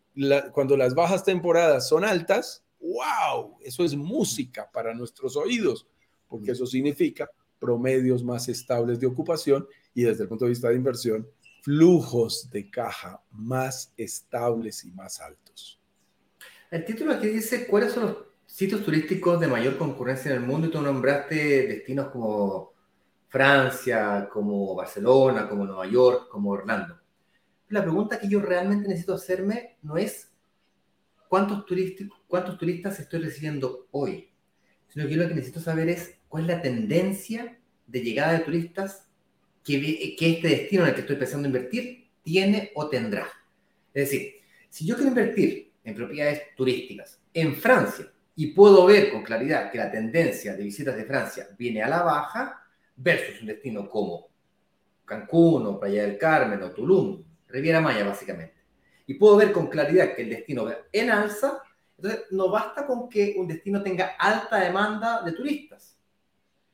[0.51, 5.87] cuando las bajas temporadas son altas, wow, eso es música para nuestros oídos,
[6.29, 7.27] porque eso significa
[7.65, 11.27] promedios más estables de ocupación y desde el punto de vista de inversión,
[11.61, 15.79] flujos de caja más estables y más altos.
[16.69, 20.67] El título aquí dice cuáles son los sitios turísticos de mayor concurrencia en el mundo
[20.67, 22.73] y tú nombraste destinos como
[23.27, 26.99] Francia, como Barcelona, como Nueva York, como Orlando
[27.69, 30.31] la pregunta que yo realmente necesito hacerme no es
[31.27, 31.65] cuántos,
[32.27, 34.31] cuántos turistas estoy recibiendo hoy,
[34.87, 39.07] sino que lo que necesito saber es cuál es la tendencia de llegada de turistas
[39.63, 43.25] que, este destino en el que estoy pensando invertir tiene o tendrá.
[43.93, 44.33] Es decir,
[44.67, 49.77] si yo quiero invertir en propiedades turísticas en Francia y puedo ver con claridad que
[49.77, 52.61] la tendencia de visitas de Francia viene a la baja
[52.97, 54.27] versus un destino como
[55.05, 58.55] Cancún o Playa del Carmen o Tulum, Riviera Maya, básicamente.
[59.07, 61.61] Y puedo ver con claridad que el destino en alza,
[61.95, 65.94] entonces no basta con que un destino tenga alta demanda de turistas,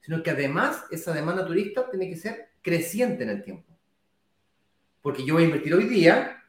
[0.02, 3.72] sino que además esa demanda turista tiene que ser creciente en el tiempo.
[5.02, 6.44] Porque yo voy a invertir hoy día,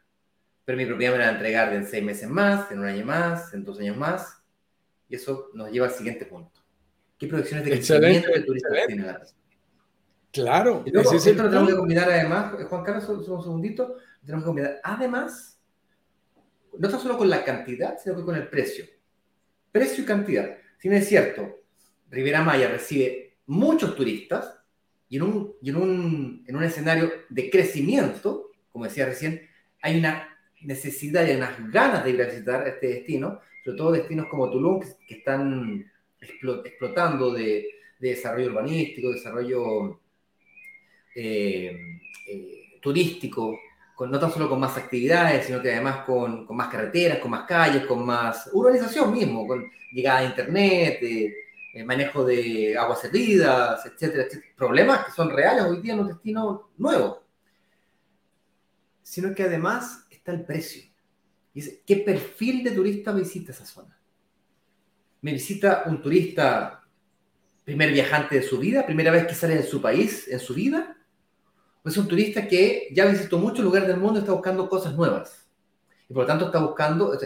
[0.64, 3.04] pero mi propiedad me la va a entregar en seis meses más, en un año
[3.04, 4.42] más, en dos años más,
[5.08, 6.60] y eso nos lleva al siguiente punto.
[7.18, 9.22] ¿Qué proyecciones de crecimiento de turistas tiene la
[10.32, 10.82] Claro.
[10.86, 14.46] Y luego, esto lo tenemos que combinar además, Juan Carlos, solo un segundito, tenemos que
[14.46, 15.60] combinar además,
[16.78, 18.86] no está solo con la cantidad, sino que con el precio.
[19.70, 20.56] Precio y cantidad.
[20.78, 21.60] Si no es cierto,
[22.10, 24.58] Rivera Maya recibe muchos turistas
[25.08, 29.48] y en un, en un, en un escenario de crecimiento, como decía recién,
[29.82, 30.28] hay una
[30.62, 34.80] necesidad y unas ganas de ir a visitar este destino, sobre todo destinos como Tulum,
[35.06, 40.00] que, están explotando de, de, desarrollo urbanístico, desarrollo
[41.14, 43.58] eh, eh, turístico,
[44.00, 47.46] no tan solo con más actividades, sino que además con, con, más carreteras, con más
[47.46, 51.34] calles, con más urbanización mismo, con llegada a internet, eh,
[51.84, 54.52] manejo de aguas servidas, etcétera, etcétera.
[54.56, 57.22] Problemas que son reales hoy día en un destino nuevo.
[59.02, 60.82] Sino que además está el precio.
[61.54, 63.98] Dice, ¿qué perfil de turista visita esa zona?
[65.22, 66.84] ¿Me visita un turista
[67.64, 70.96] primer viajante de su vida, primera vez que sale de su país en su vida?
[71.84, 75.48] es un turista que ya visitó muchos lugares del mundo y está buscando cosas nuevas.
[76.08, 77.18] Y por lo tanto está buscando,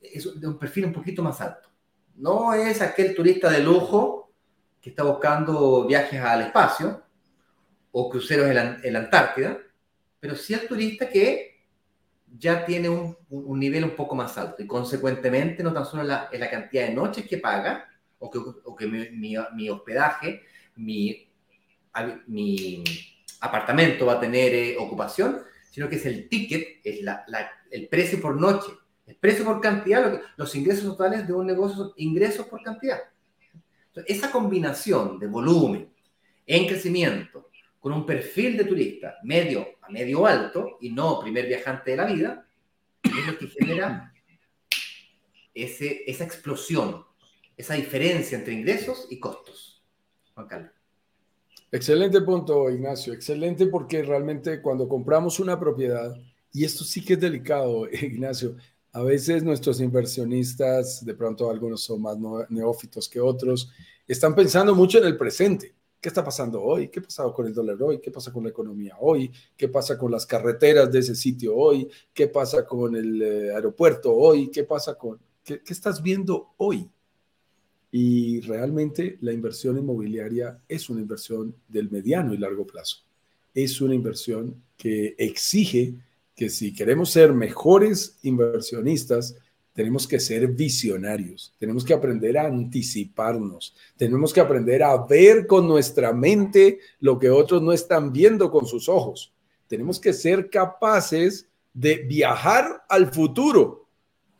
[0.00, 1.71] es un perfil un poquito más alto.
[2.16, 4.32] No es aquel turista de lujo
[4.80, 7.02] que está buscando viajes al espacio
[7.92, 9.58] o cruceros en la, Antártida,
[10.18, 11.52] pero sí el turista que
[12.38, 13.16] ya tiene un,
[13.58, 17.26] nivel un poco más alto y consecuentemente no tan solo la, la cantidad de noches
[17.26, 20.42] que paga o que, mi, hospedaje,
[20.76, 21.28] mi,
[23.40, 27.00] apartamento va a tener eh, ocupación, sino que es el ticket, es
[27.70, 28.70] el precio por noche,
[29.12, 32.98] el precio por cantidad, los ingresos totales de un negocio son ingresos por cantidad.
[34.06, 35.92] esa combinación de volumen
[36.46, 41.90] en crecimiento con un perfil de turista medio a medio alto y no primer viajante
[41.90, 42.46] de la vida,
[43.02, 44.14] es lo que genera
[45.52, 47.04] esa explosión,
[47.54, 49.84] esa diferencia entre ingresos y costos.
[50.34, 50.72] Juan Carlos.
[51.70, 53.12] Excelente punto, Ignacio.
[53.12, 56.16] Excelente porque realmente cuando compramos una propiedad,
[56.50, 58.56] y esto sí que es delicado, Ignacio,
[58.92, 62.16] a veces nuestros inversionistas, de pronto algunos son más
[62.50, 63.70] neófitos que otros,
[64.06, 65.74] están pensando mucho en el presente.
[65.98, 66.88] ¿Qué está pasando hoy?
[66.88, 68.00] ¿Qué ha pasado con el dólar hoy?
[68.00, 69.30] ¿Qué pasa con la economía hoy?
[69.56, 71.88] ¿Qué pasa con las carreteras de ese sitio hoy?
[72.12, 74.50] ¿Qué pasa con el eh, aeropuerto hoy?
[74.50, 75.18] ¿Qué pasa con...
[75.44, 76.90] ¿Qué, ¿Qué estás viendo hoy?
[77.92, 83.04] Y realmente la inversión inmobiliaria es una inversión del mediano y largo plazo.
[83.54, 85.94] Es una inversión que exige
[86.34, 89.36] que si queremos ser mejores inversionistas,
[89.72, 95.66] tenemos que ser visionarios, tenemos que aprender a anticiparnos, tenemos que aprender a ver con
[95.66, 99.32] nuestra mente lo que otros no están viendo con sus ojos.
[99.66, 103.86] Tenemos que ser capaces de viajar al futuro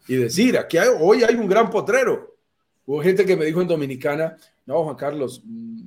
[0.07, 2.37] y decir, aquí hoy hay un gran potrero.
[2.85, 5.43] Hubo gente que me dijo en Dominicana, no, Juan Carlos,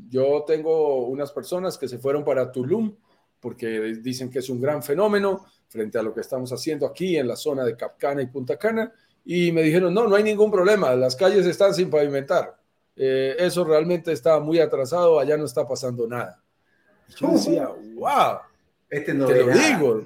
[0.09, 2.95] yo tengo unas personas que se fueron para Tulum
[3.39, 7.27] porque dicen que es un gran fenómeno frente a lo que estamos haciendo aquí en
[7.27, 8.91] la zona de Capcana y Punta Cana
[9.25, 12.55] y me dijeron, no, no hay ningún problema, las calles están sin pavimentar.
[12.95, 16.41] Eh, eso realmente está muy atrasado, allá no está pasando nada.
[17.09, 18.39] Y yo decía, wow,
[18.89, 20.03] este no te lo digo.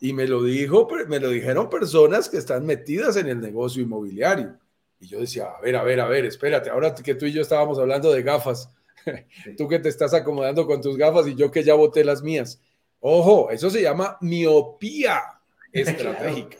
[0.00, 4.56] Y me lo dijo, me lo dijeron personas que están metidas en el negocio inmobiliario.
[5.00, 7.42] Y yo decía, a ver, a ver, a ver, espérate, ahora que tú y yo
[7.42, 8.70] estábamos hablando de gafas,
[9.58, 12.60] tú que te estás acomodando con tus gafas y yo que ya boté las mías.
[13.06, 15.20] Ojo, eso se llama miopía
[15.72, 16.56] estratégica.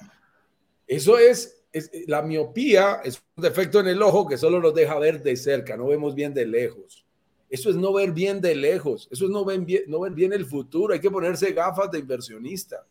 [0.86, 4.98] Eso es eh, la miopía es un defecto en el ojo que solo nos deja
[4.98, 7.06] ver de cerca, no vemos bien de lejos.
[7.48, 10.34] Eso es no ver bien de lejos, eso es no ver bien, no ver bien
[10.34, 10.92] el futuro.
[10.92, 12.84] Hay que ponerse gafas de inversionista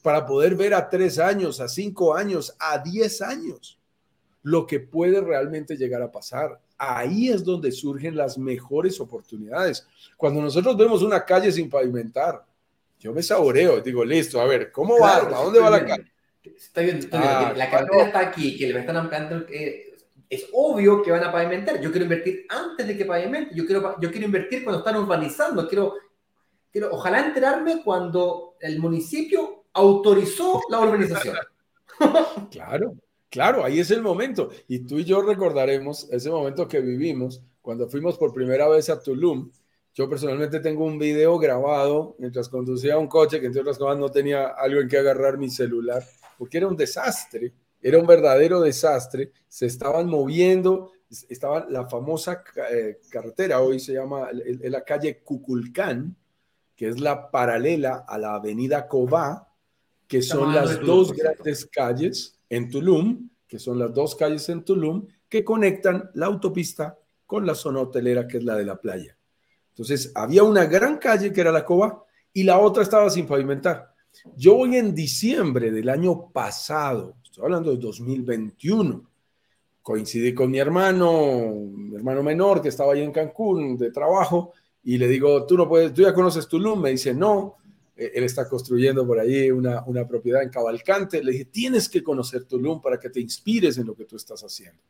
[0.00, 3.78] para poder ver a tres años, a cinco años, a diez años
[4.42, 6.58] lo que puede realmente llegar a pasar.
[6.78, 9.86] Ahí es donde surgen las mejores oportunidades.
[10.16, 12.42] Cuando nosotros vemos una calle sin pavimentar,
[13.04, 15.18] yo me saboreo, digo, listo, a ver, ¿cómo va?
[15.18, 16.10] ¿A dónde va la calle?
[16.42, 19.44] Está bien, ah, la carretera está aquí, que le están ampliando,
[20.30, 21.78] es obvio que van a pavimentar.
[21.82, 23.54] Yo quiero invertir antes de que pavimenten.
[23.54, 25.68] Yo quiero, yo quiero invertir cuando están urbanizando.
[25.68, 25.92] Quiero,
[26.72, 31.36] quiero, ojalá enterarme cuando el municipio autorizó la urbanización.
[32.50, 32.94] claro,
[33.28, 34.48] claro, ahí es el momento.
[34.66, 38.98] Y tú y yo recordaremos ese momento que vivimos cuando fuimos por primera vez a
[38.98, 39.50] Tulum.
[39.94, 44.08] Yo personalmente tengo un video grabado mientras conducía un coche que entre otras cosas no
[44.08, 46.02] tenía algo en que agarrar mi celular
[46.36, 50.90] porque era un desastre, era un verdadero desastre, se estaban moviendo,
[51.28, 56.16] estaba la famosa eh, carretera, hoy se llama la calle Cuculcán,
[56.74, 59.48] que es la paralela a la avenida Cobá,
[60.08, 65.06] que son las dos grandes calles en Tulum, que son las dos calles en Tulum,
[65.28, 69.16] que conectan la autopista con la zona hotelera, que es la de la playa.
[69.74, 73.92] Entonces, había una gran calle que era la Cobá y la otra estaba sin pavimentar.
[74.36, 79.10] Yo voy en diciembre del año pasado, estoy hablando de 2021.
[79.82, 84.52] Coincidí con mi hermano, mi hermano menor que estaba ahí en Cancún de trabajo
[84.84, 87.56] y le digo, tú no puedes, tú ya conoces Tulum, me dice, no,
[87.96, 91.22] eh, él está construyendo por allí una, una propiedad en Cavalcante.
[91.22, 94.40] Le dije, tienes que conocer Tulum para que te inspires en lo que tú estás
[94.42, 94.80] haciendo.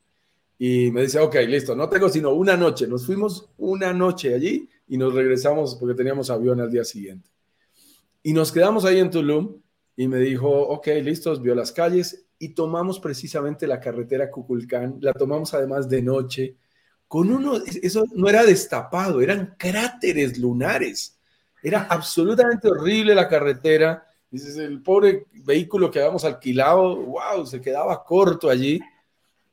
[0.58, 2.86] Y me dice, ok, listo, no tengo sino una noche.
[2.86, 7.30] Nos fuimos una noche allí y nos regresamos porque teníamos avión al día siguiente.
[8.22, 9.60] Y nos quedamos ahí en Tulum
[9.96, 15.12] y me dijo, ok, listos, vio las calles y tomamos precisamente la carretera Cuculcán, la
[15.12, 16.56] tomamos además de noche,
[17.06, 21.18] con uno, eso no era destapado, eran cráteres lunares,
[21.62, 28.02] era absolutamente horrible la carretera, dices, el pobre vehículo que habíamos alquilado, wow, se quedaba
[28.04, 28.80] corto allí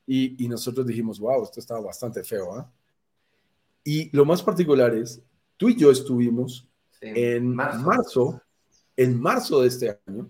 [0.07, 2.69] y, nosotros dijimos, wow, esto estaba bastante feo, ¿ah?
[3.83, 5.21] Y lo más particular es,
[5.57, 6.67] tú y yo estuvimos
[7.01, 8.41] en marzo
[8.95, 10.29] en marzo de este año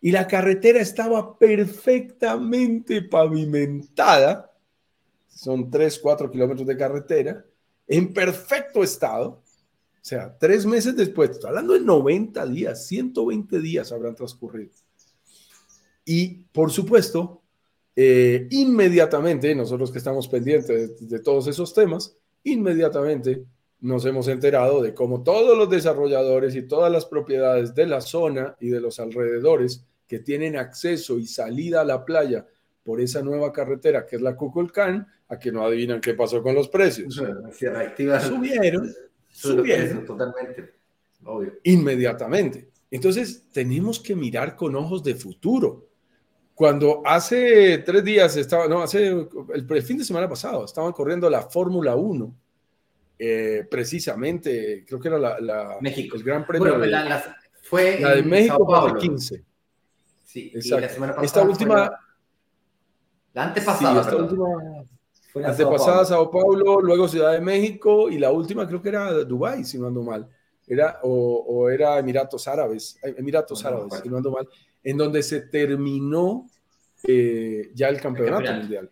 [0.00, 4.52] y la carretera estaba perfectamente pavimentada.
[5.28, 7.44] Son 3, 4 kilómetros de carretera
[7.86, 9.42] en perfecto estado.
[10.00, 14.70] O sea, tres meses después, estoy hablando de 90 días, 120 días habrán transcurrido.
[16.04, 17.42] Y por supuesto,
[17.94, 23.44] eh, inmediatamente, nosotros que estamos pendientes de todos esos temas, inmediatamente
[23.80, 28.56] nos hemos enterado de cómo todos los desarrolladores y todas las propiedades de la zona
[28.60, 32.46] y de los alrededores que tienen acceso y salida a la playa
[32.82, 36.54] por esa nueva carretera que es la Kukulkan, a que no adivinan qué pasó con
[36.54, 37.14] los precios.
[37.14, 38.90] Subieron,
[39.30, 40.06] subieron.
[40.06, 40.72] Totalmente,
[41.24, 41.52] obvio.
[41.64, 42.70] Inmediatamente.
[42.90, 45.87] Entonces, tenemos que mirar con ojos de futuro.
[46.58, 51.42] Cuando hace tres días estaba, no, hace el, fin de semana pasado, estaban corriendo la
[51.42, 52.34] Fórmula 1,
[53.16, 56.16] eh, precisamente, creo que era la, México.
[56.16, 56.76] el Gran Premio.
[56.76, 59.44] Bueno, la, fue la de México el 15.
[60.24, 60.80] Sí, Exacto.
[60.80, 61.26] la semana pasada.
[61.26, 62.00] Esta última.
[63.34, 64.00] La, antepasada.
[64.00, 64.48] esta última.
[65.32, 69.62] Fue antepasada Sao Paulo, luego Ciudad de México y la última creo que era Dubái,
[69.62, 70.28] si no ando mal.
[70.66, 74.48] Era, o, era Emiratos Árabes, Emiratos Árabes, si no ando mal,
[74.88, 76.48] en donde se terminó
[77.06, 78.88] eh, ya el campeonato mundial.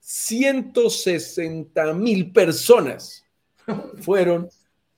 [0.00, 3.22] 160 mil personas
[4.00, 4.48] fueron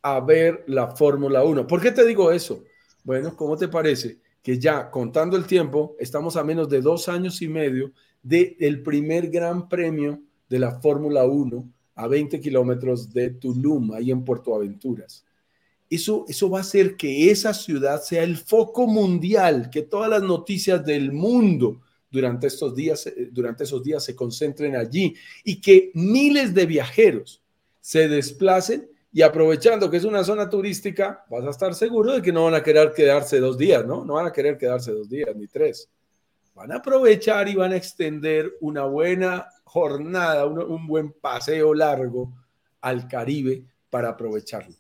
[0.03, 1.67] a ver la Fórmula 1.
[1.67, 2.63] ¿Por qué te digo eso?
[3.03, 7.43] Bueno, ¿cómo te parece que ya contando el tiempo, estamos a menos de dos años
[7.43, 7.91] y medio
[8.23, 14.25] del primer gran premio de la Fórmula 1 a 20 kilómetros de Tulum, ahí en
[14.25, 15.26] Puerto Aventuras?
[15.89, 20.23] Eso, eso va a hacer que esa ciudad sea el foco mundial, que todas las
[20.23, 21.81] noticias del mundo
[22.11, 25.15] durante estos días, eh, durante esos días se concentren allí
[25.45, 27.43] y que miles de viajeros
[27.81, 32.33] se desplacen y aprovechando que es una zona turística, vas a estar seguro de que
[32.33, 34.05] no van a querer quedarse dos días, ¿no?
[34.05, 35.89] No van a querer quedarse dos días ni tres.
[36.55, 42.33] Van a aprovechar y van a extender una buena jornada, un, buen paseo largo
[42.81, 44.75] al Caribe para aprovecharlo.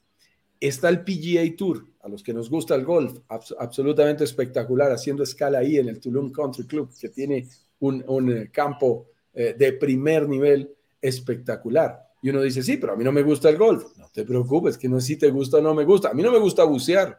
[0.67, 5.59] Está el PGA Tour, a los que nos gusta el golf, absolutamente espectacular, haciendo escala
[5.59, 7.49] ahí en el Tulum Country Club, que tiene
[7.79, 12.03] un, eh, campo eh, de primer nivel espectacular.
[12.21, 13.97] Y uno dice, sí, pero a mí no me gusta el golf.
[13.97, 16.09] No te preocupes, que no es si te gusta o no me gusta.
[16.09, 17.17] A mí no me gusta bucear,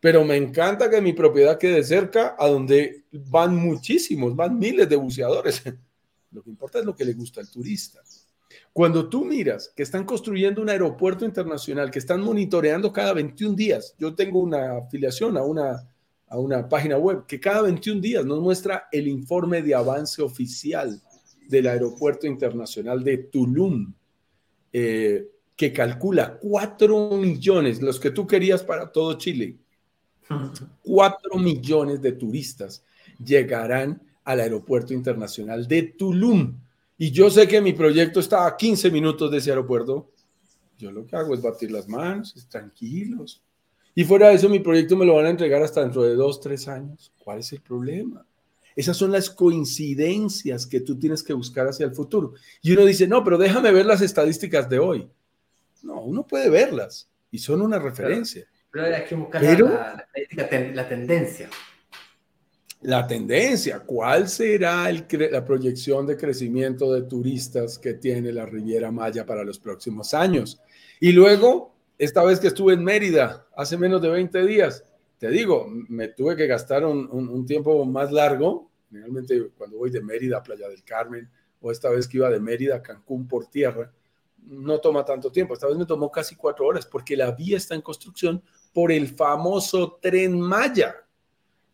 [0.00, 4.96] pero me encanta que mi propiedad quede cerca a donde van muchísimos, van miles de
[4.96, 5.62] buceadores.
[6.32, 8.00] Lo que importa es lo que le gusta al turista.
[8.72, 13.94] Cuando tú miras que están construyendo un aeropuerto internacional, que están monitoreando cada 21 días,
[13.98, 15.88] yo tengo una afiliación a una,
[16.26, 21.00] a una página web que cada 21 días nos muestra el informe de avance oficial
[21.48, 23.92] del aeropuerto internacional de Tulum.
[24.72, 29.58] Eh, que calcula 4 millones, los que tú querías para todo Chile,
[30.82, 32.82] 4 millones de turistas
[33.22, 36.58] llegarán al aeropuerto internacional de Tulum.
[37.02, 40.12] Y yo sé que mi proyecto está a 15 minutos de ese aeropuerto.
[40.78, 43.42] Yo lo que hago es batir las manos, tranquilos.
[43.92, 46.40] Y fuera de eso, mi proyecto me lo van a entregar hasta dentro de dos,
[46.40, 47.12] tres años.
[47.18, 48.24] ¿Cuál es el problema?
[48.76, 52.34] Esas son las coincidencias que tú tienes que buscar hacia el futuro.
[52.62, 55.10] Y uno dice, no, pero déjame ver las estadísticas de hoy.
[55.82, 58.46] No, uno puede verlas y son una referencia.
[58.70, 60.06] Pero, hay que buscar la,
[60.72, 61.50] la, tendencia.
[62.82, 69.24] La tendencia, ¿cuál será la proyección de crecimiento de turistas que tiene la Riviera Maya
[69.24, 70.60] para los próximos años?
[70.98, 74.84] Y luego, esta vez que estuve en Mérida, hace menos de 20 días,
[75.18, 78.68] te digo, me tuve que gastar un, tiempo más largo.
[78.90, 81.30] Realmente cuando voy de Mérida a Playa del Carmen
[81.60, 83.92] o esta vez que iba de Mérida a Cancún por tierra,
[84.38, 85.54] no toma tanto tiempo.
[85.54, 89.06] Esta vez me tomó casi cuatro horas porque la vía está en construcción por el
[89.06, 90.96] famoso tren Maya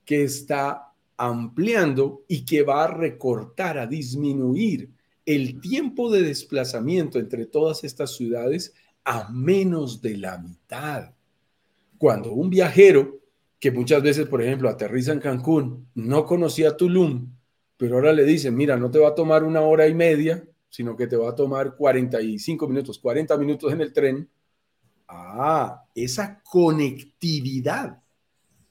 [0.05, 0.88] que está
[1.19, 4.91] ampliando y que va a recortar, a disminuir
[5.27, 8.73] el tiempo de desplazamiento entre todas estas ciudades
[9.05, 11.13] a menos de la mitad.
[11.99, 13.19] Cuando un viajero
[13.59, 17.31] que muchas veces, por ejemplo, aterriza en Cancún, no conocía Tulum,
[17.77, 20.97] pero ahora le dicen, mira, no te va a tomar una hora y media, sino
[20.97, 24.29] que te va a tomar 45 minutos, 40 minutos en el tren.
[25.09, 28.01] Ah, esa conectividad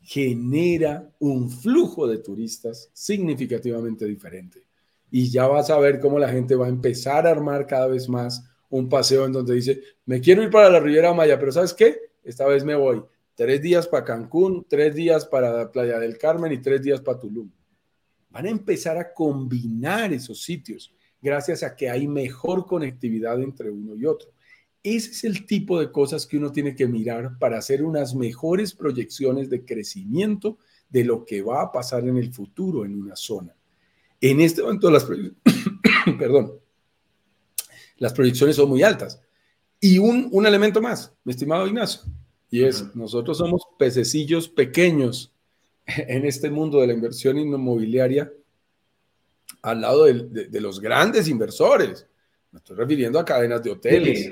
[0.08, 4.64] genera un flujo de turistas significativamente diferente.
[5.12, 8.08] Y ya vas a ver cómo la gente va a empezar a armar cada vez
[8.08, 11.74] más un paseo en donde dice, me quiero ir para la Riviera Maya, pero ¿sabes
[11.74, 11.98] qué?
[12.24, 13.04] Esta vez me voy
[13.36, 17.52] tres días para Cancún, tres días para Playa del Carmen y tres días para Tulum.
[18.30, 23.94] Van a empezar a combinar esos sitios gracias a que hay mejor conectividad entre uno
[23.94, 24.30] y otro.
[24.84, 28.74] Ese es el tipo de cosas que uno tiene que mirar para hacer unas mejores
[28.74, 30.58] proyecciones de crecimiento
[30.90, 33.56] de lo que va a pasar en el futuro en una zona.
[34.22, 35.06] En este momento las,
[36.18, 36.54] perdón,
[37.98, 39.22] las proyecciones son muy altas.
[39.80, 42.02] Y un, un elemento más, mi estimado Ignacio,
[42.50, 45.34] y es, nosotros somos pececillos pequeños
[45.86, 48.32] en este mundo de la inversión inmobiliaria
[49.62, 52.08] al lado de, los grandes inversores.
[52.52, 54.32] Me estoy refiriendo a cadenas de hoteles.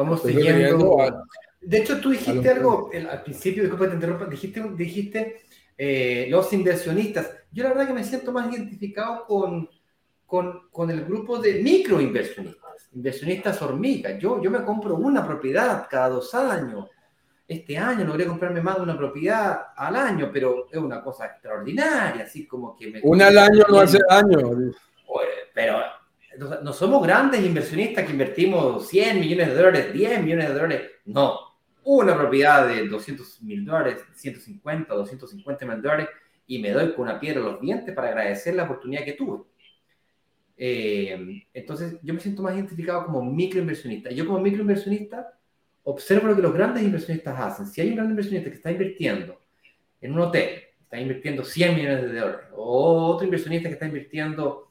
[0.00, 1.24] Vamos siguiendo.
[1.60, 5.42] de hecho, tú dijiste algo al principio, disculpa te interrumpa, dijiste, dijiste
[5.76, 7.30] eh, los inversionistas.
[7.52, 9.68] Yo la verdad que me siento más identificado con,
[10.26, 14.18] con, con el grupo de microinversionistas, inversionistas hormigas.
[14.18, 16.88] Yo, yo me compro una propiedad cada dos años.
[17.46, 22.22] Este año logré comprarme más de una propiedad al año, pero es una cosa extraordinaria,
[22.22, 23.00] así como que me...
[23.02, 24.72] Una al año no hace daño.
[25.52, 25.80] Pero
[26.62, 30.90] no somos grandes inversionistas que invertimos 100 millones de dólares, 10 millones de dólares.
[31.04, 31.38] No,
[31.84, 36.08] una propiedad de 200 mil dólares, 150, 250 mil dólares
[36.46, 39.44] y me doy con una piedra en los dientes para agradecer la oportunidad que tuve.
[40.56, 44.10] Eh, entonces, yo me siento más identificado como microinversionista.
[44.10, 45.38] Yo como microinversionista
[45.84, 47.66] observo lo que los grandes inversionistas hacen.
[47.66, 49.40] Si hay un gran inversionista que está invirtiendo
[50.00, 54.69] en un hotel, está invirtiendo 100 millones de dólares, o otro inversionista que está invirtiendo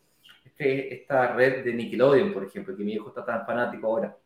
[0.60, 4.18] esta red de Nickelodeon, por ejemplo, que mi hijo está tan fanático ahora.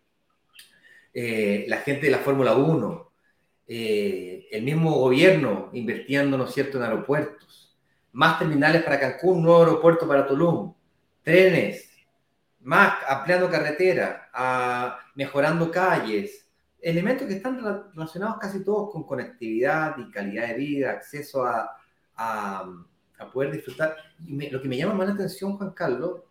[1.13, 3.11] Eh, la gente de la Fórmula 1,
[3.67, 7.77] eh, el mismo gobierno invirtiendo, ¿no es cierto?, en aeropuertos,
[8.13, 10.73] más terminales para Cancún, nuevo aeropuerto para Tulum,
[11.21, 11.89] trenes,
[12.61, 14.29] más ampliando carretera,
[15.15, 16.49] mejorando calles,
[16.81, 17.59] elementos que están
[17.93, 21.69] relacionados casi todos con conectividad y calidad de vida, acceso a
[23.31, 23.95] poder disfrutar.
[24.25, 26.21] Y lo que me llama más la atención, Juan Carlos,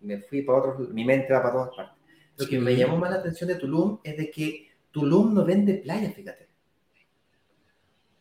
[0.00, 2.02] me fui para otro, mi mente va para todas partes.
[2.36, 5.74] Lo que me llamó más la atención de Tulum es de que Tulum no vende
[5.74, 6.48] playa, fíjate.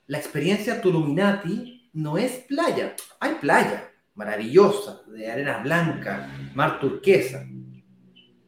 [0.08, 2.96] La experiencia Tuluminati no es playa.
[3.20, 7.48] Hay playa maravillosa, de arena blanca, mar turquesa,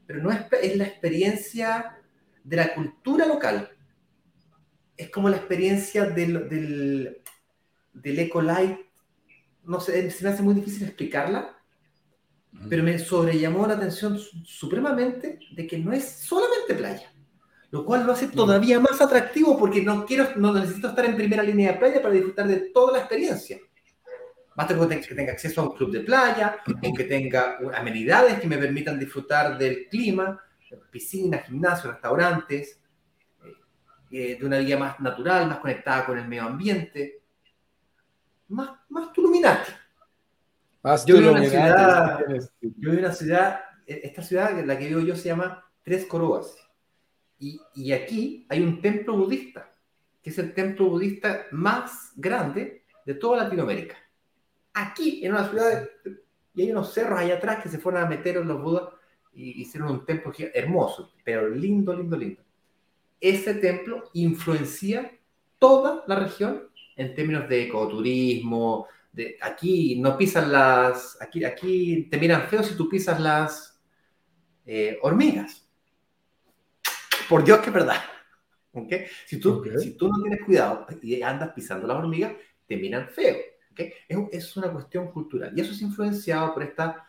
[0.05, 1.97] pero no es, es la experiencia
[2.43, 3.69] de la cultura local.
[4.97, 7.21] Es como la experiencia del, del,
[7.93, 8.77] del Eco Light
[9.65, 11.57] no sé, se me hace muy difícil explicarla,
[12.69, 17.13] pero me sobrellamó la atención supremamente de que no es solamente playa,
[17.71, 21.43] lo cual lo hace todavía más atractivo porque no quiero, no necesito estar en primera
[21.43, 23.57] línea de playa para disfrutar de toda la experiencia.
[24.55, 28.59] Basta que tenga acceso a un club de playa, o que tenga amenidades que me
[28.59, 30.39] permitan disfrutar del clima,
[30.91, 32.79] piscinas, gimnasios, restaurantes,
[34.11, 37.22] eh, de una vida más natural, más conectada con el medio ambiente
[38.53, 39.71] más, más Tuluminati.
[40.83, 42.19] Más yo, vivo una ciudad,
[42.61, 46.55] yo vivo una ciudad, esta ciudad, la que vivo yo, se llama Tres Coroas.
[47.39, 49.69] Y, y, aquí hay un templo budista,
[50.21, 53.97] que es el templo budista más grande de toda Latinoamérica.
[54.73, 55.89] Aquí, en una ciudad,
[56.53, 58.89] y hay unos cerros allá atrás que se fueron a meter en los budas
[59.33, 62.41] y hicieron un templo hermoso, pero lindo, lindo, lindo.
[63.19, 65.17] Ese templo influencia
[65.59, 72.17] toda la región en términos de ecoturismo, de, aquí no pisan las, aquí, aquí te
[72.17, 73.81] miran feo si tú pisas las
[74.65, 75.67] eh, hormigas.
[77.29, 78.01] Por Dios que es verdad.
[78.73, 79.05] ¿Okay?
[79.27, 82.33] Si, tú, si tú no tienes cuidado y andas pisando las hormigas,
[82.67, 83.37] te miran feo.
[83.71, 83.93] ¿okay?
[84.07, 87.05] Es, es, una cuestión cultural y eso es influenciado por esta,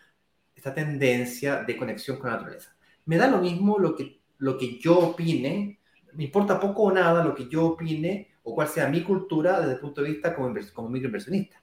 [0.55, 2.77] esta tendencia de conexión con la naturaleza.
[3.07, 5.81] Me da lo mismo lo que, lo que yo opine,
[6.13, 9.75] me importa poco o nada lo que yo opine o cuál sea mi cultura desde
[9.75, 11.61] el punto de vista como, como microinversionista.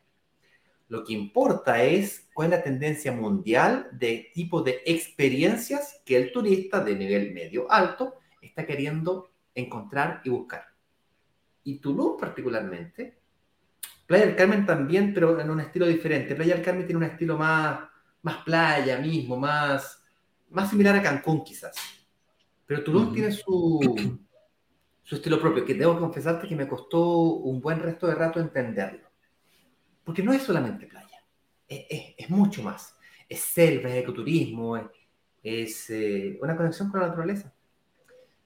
[0.90, 6.34] Lo que importa es cuál es la tendencia mundial de tipo de experiencias que el
[6.34, 10.66] turista de nivel medio alto está queriendo encontrar y buscar.
[11.64, 13.22] Y Tulum particularmente,
[14.06, 16.36] Playa del Carmen también, pero en un estilo diferente.
[16.36, 17.80] Playa del Carmen tiene un estilo más,
[18.24, 20.04] más playa mismo, más,
[20.50, 21.78] más similar a Cancún quizás.
[22.66, 24.20] Pero Tulum tiene su,
[25.12, 29.10] su estilo propio, que debo confesarte que me costó un buen resto de rato entenderlo.
[30.06, 31.22] Porque no es solamente playa,
[31.68, 32.96] es, mucho más.
[33.28, 34.80] Es selva, es ecoturismo,
[35.44, 37.54] es, eh, una conexión con la naturaleza.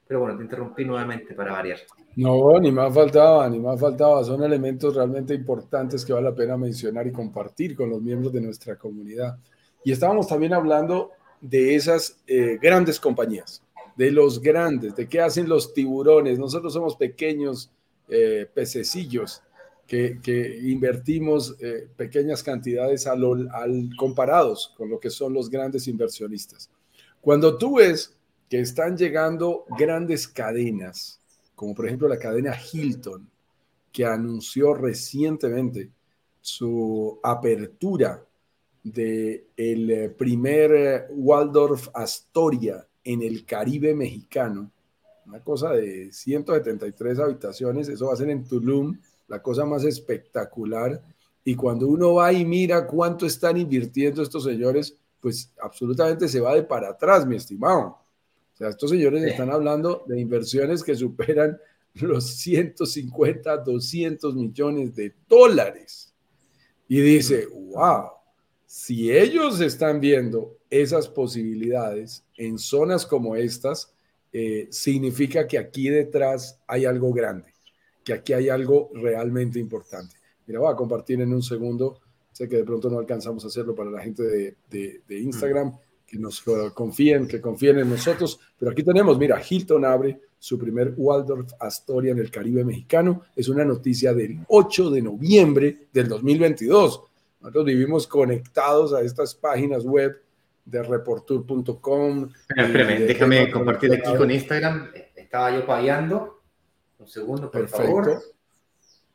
[0.07, 1.77] Pero bueno, te interrumpí nuevamente para variar.
[2.15, 4.23] No, ni más faltaba, ni más faltaba.
[4.23, 8.41] Son elementos realmente importantes que vale la pena mencionar y compartir con los miembros de
[8.41, 9.37] nuestra comunidad.
[9.83, 11.11] Y estábamos también hablando
[11.41, 13.61] de esas eh, grandes compañías,
[13.95, 16.37] de los grandes, de qué hacen los tiburones.
[16.37, 17.71] Nosotros somos pequeños
[18.07, 19.41] eh, pececillos
[19.87, 23.21] que, invertimos eh, pequeñas cantidades al,
[23.97, 26.69] comparados con lo que son los grandes inversionistas.
[27.21, 28.15] Cuando tú ves
[28.49, 31.19] que están llegando grandes cadenas,
[31.55, 33.29] como por ejemplo la cadena Hilton,
[33.91, 35.89] que anunció recientemente
[36.41, 38.23] su apertura
[38.83, 44.71] de el eh, primer Waldorf Astoria en el Caribe mexicano,
[45.25, 51.01] una cosa de 173 habitaciones, eso va a ser en Tulum, la cosa más espectacular.
[51.43, 56.55] Y cuando uno va y mira cuánto están invirtiendo estos señores, pues absolutamente se va
[56.55, 57.99] de para atrás, mi estimado.
[58.53, 61.57] O sea, estos señores están hablando de inversiones que superan
[61.95, 66.13] los 150, 200 millones de dólares.
[66.87, 68.11] Y dice, wow,
[68.65, 73.93] Si ellos están viendo esas posibilidades en zonas como estas,
[74.33, 77.53] eh, significa que aquí detrás hay algo grande,
[78.03, 80.15] que aquí hay algo realmente importante.
[80.47, 82.01] Mira, voy a compartir en un segundo.
[82.31, 86.19] Sé que de pronto no alcanzamos a hacerlo para la gente de, de Instagram, que
[86.19, 86.43] nos
[86.73, 88.39] confíen, que confíen en nosotros.
[88.57, 93.23] Pero aquí tenemos, mira, Hilton abre su primer Waldorf Astoria en el Caribe mexicano.
[93.35, 97.01] Es una noticia del 8 de noviembre del 2022.
[97.45, 100.19] Nosotros vivimos conectados a estas páginas web
[100.65, 102.29] de reportur.com.
[102.55, 104.89] Déjame compartir aquí con Instagram.
[105.15, 106.41] Estaba yo pagando.
[106.97, 107.85] Un segundo, por Perfecto.
[107.85, 108.23] favor.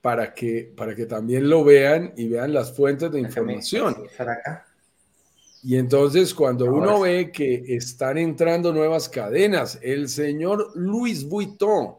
[0.01, 3.97] Para que, para que también lo vean y vean las fuentes de información.
[4.17, 4.65] Acá.
[5.65, 11.97] Y entonces cuando uno ve que están entrando nuevas cadenas, el señor Luis Vuitton,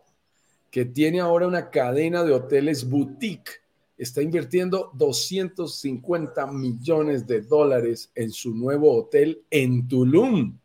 [0.69, 3.61] que tiene ahora una cadena de hoteles boutique,
[4.02, 10.58] está invirtiendo 250 millones de dólares en su nuevo hotel en Tulum.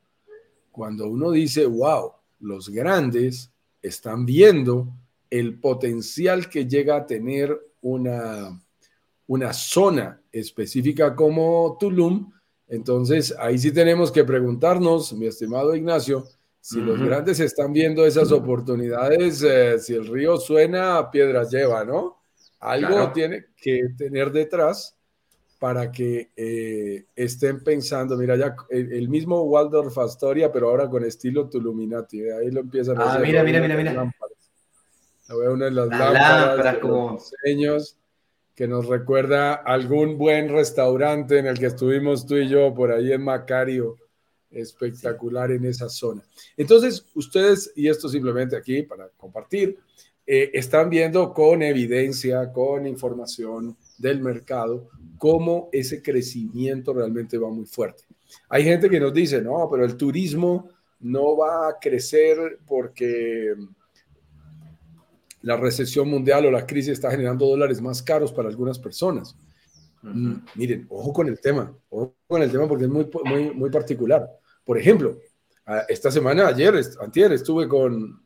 [0.72, 3.50] Cuando uno dice, wow, los grandes
[3.82, 4.88] están viendo
[5.28, 8.58] el potencial que llega a tener una,
[9.26, 12.32] una zona específica como Tulum,
[12.68, 16.24] entonces, ahí sí tenemos que preguntarnos, mi estimado Ignacio,
[16.60, 22.15] si los grandes están viendo esas oportunidades, eh, si el río suena, piedras lleva, ¿no?
[22.60, 24.96] Algo tiene que tener detrás
[25.58, 31.48] para que eh, estén pensando, mira, ya el, mismo Waldorf Astoria, pero ahora con estilo
[31.48, 32.32] Tuluminati, ¿eh?
[32.34, 33.22] ahí lo empiezan a ah, hacer.
[33.22, 34.14] Mira, mira, mira, mira.
[35.28, 37.98] La veo una de las lámparas, como diseños
[38.54, 43.12] que nos recuerda algún buen restaurante en el que estuvimos tú y yo por ahí
[43.12, 43.96] en Macario,
[44.50, 46.22] espectacular en esa zona.
[46.56, 49.78] Entonces, ustedes, y esto simplemente aquí para compartir,
[50.26, 57.66] eh, están viendo con evidencia, con información del mercado, cómo ese crecimiento realmente va muy
[57.66, 58.04] fuerte.
[58.48, 60.68] Hay gente que nos dice, no, pero el turismo
[61.00, 63.54] no va a crecer porque
[65.42, 69.36] la recesión mundial o la crisis está generando dólares más caros para algunas personas.
[70.02, 73.70] Mm, miren, ojo con el tema, ojo con el tema porque es muy, muy, muy
[73.70, 74.28] particular.
[74.64, 75.18] Por ejemplo,
[75.88, 78.22] esta semana, ayer, antier, estuve con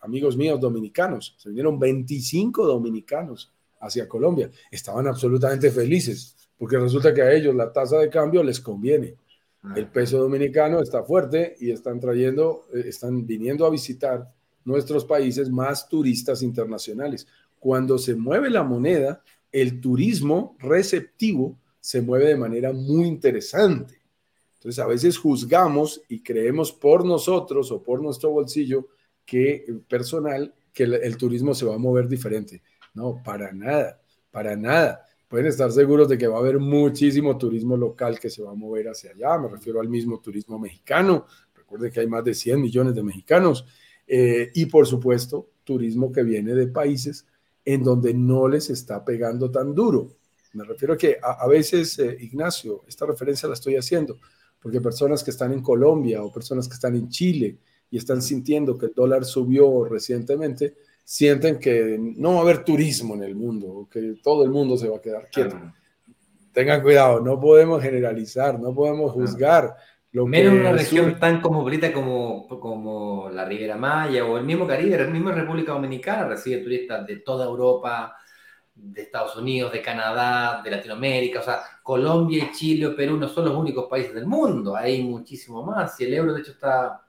[0.00, 7.22] amigos míos dominicanos, se vinieron 25 dominicanos hacia Colombia, estaban absolutamente felices porque resulta que
[7.22, 9.14] a ellos la tasa de cambio les conviene.
[9.74, 14.30] El peso dominicano está fuerte y están trayendo, eh, están viniendo a visitar
[14.66, 17.26] nuestros países más turistas internacionales.
[17.58, 23.98] Cuando se mueve la moneda, el turismo receptivo se mueve de manera muy interesante.
[24.56, 28.88] Entonces, a veces juzgamos y creemos por nosotros o por nuestro bolsillo
[29.30, 32.62] que personal que el, turismo se va a mover diferente.
[32.94, 34.02] No, para nada,
[34.32, 35.04] para nada.
[35.28, 38.56] Pueden estar seguros de que va a haber muchísimo turismo local que se va a
[38.56, 39.38] mover hacia allá.
[39.38, 41.26] Me refiero al mismo turismo mexicano.
[41.54, 43.64] Recuerde que hay más de 100 millones de mexicanos
[44.04, 47.24] eh, y por supuesto, turismo que viene de países
[47.64, 50.16] en donde no les está pegando tan duro.
[50.54, 54.18] Me refiero a que a, veces, eh, Ignacio, esta referencia la estoy haciendo,
[54.60, 57.60] porque personas que están en Colombia o personas que están en Chile
[57.90, 63.14] y están sintiendo que el dólar subió recientemente, sienten que no va a haber turismo
[63.14, 65.58] en el mundo, que todo el mundo se va a quedar quieto.
[66.52, 69.74] Tengan cuidado, no podemos generalizar, no podemos juzgar.
[70.12, 75.06] Menos una región tan cosmopolita como, como la Riviera Maya o el mismo Caribe, la
[75.06, 78.16] misma República Dominicana recibe turistas de toda Europa,
[78.74, 81.40] de Estados Unidos, de Canadá, de Latinoamérica.
[81.40, 85.02] O sea, Colombia y Chile o Perú no son los únicos países del mundo, hay
[85.02, 86.00] muchísimo más.
[86.00, 87.04] Y el euro, de hecho, está.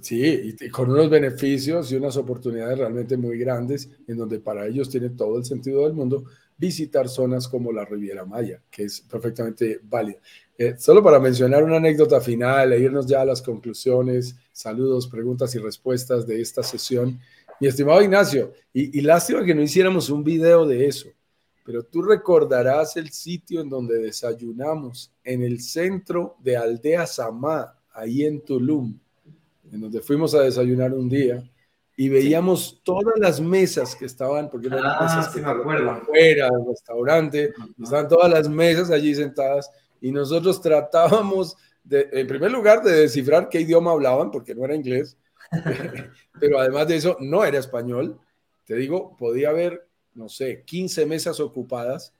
[0.00, 4.88] Sí, y con unos beneficios y unas oportunidades realmente muy grandes, en donde para ellos
[4.90, 6.24] tiene todo el sentido del mundo
[6.56, 10.18] visitar zonas como la Riviera Maya, que es perfectamente válida.
[10.56, 15.54] Eh, solo para mencionar una anécdota final e irnos ya a las conclusiones, saludos, preguntas
[15.54, 17.18] y respuestas de esta sesión.
[17.60, 21.08] Mi estimado Ignacio, y, lástima que no hiciéramos un video de eso,
[21.64, 28.24] pero tú recordarás el sitio en donde desayunamos, en el centro de Aldea Samá, ahí
[28.24, 28.98] en Tulum,
[29.74, 31.42] en donde fuimos a desayunar un día
[31.96, 36.66] y veíamos todas las mesas que estaban, porque eran ah, mesas que estaban afuera del
[36.68, 37.52] restaurante,
[37.82, 39.70] estaban todas las mesas allí sentadas
[40.00, 44.76] y nosotros tratábamos, de, en primer lugar, de descifrar qué idioma hablaban, porque no era
[44.76, 45.18] inglés,
[46.40, 48.18] pero además de eso, no era español.
[48.64, 52.14] Te digo, podía haber, no sé, 15 mesas ocupadas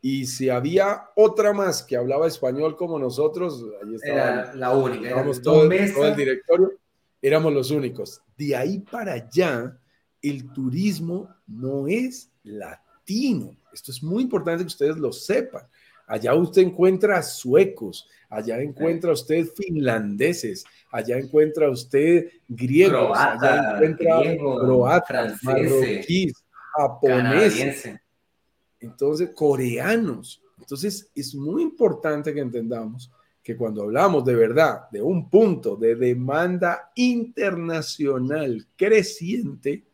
[0.00, 4.18] y si había otra más que hablaba español como nosotros, ahí estaba.
[4.18, 5.08] Era la única.
[5.08, 6.72] Éramos todo, todo el directorio,
[7.20, 8.22] éramos los únicos.
[8.36, 9.78] De ahí para allá,
[10.22, 13.56] el turismo no es latino.
[13.72, 15.62] Esto es muy importante que ustedes lo sepan.
[16.06, 25.44] Allá usted encuentra suecos, allá encuentra usted finlandeses, allá encuentra usted griegos, allá encuentra croatas,
[25.44, 26.32] marroquíes,
[26.74, 27.90] japoneses,
[28.80, 30.42] entonces coreanos.
[30.58, 33.10] Entonces es muy importante que entendamos
[33.48, 39.86] que cuando hablamos de verdad de un punto de demanda internacional creciente,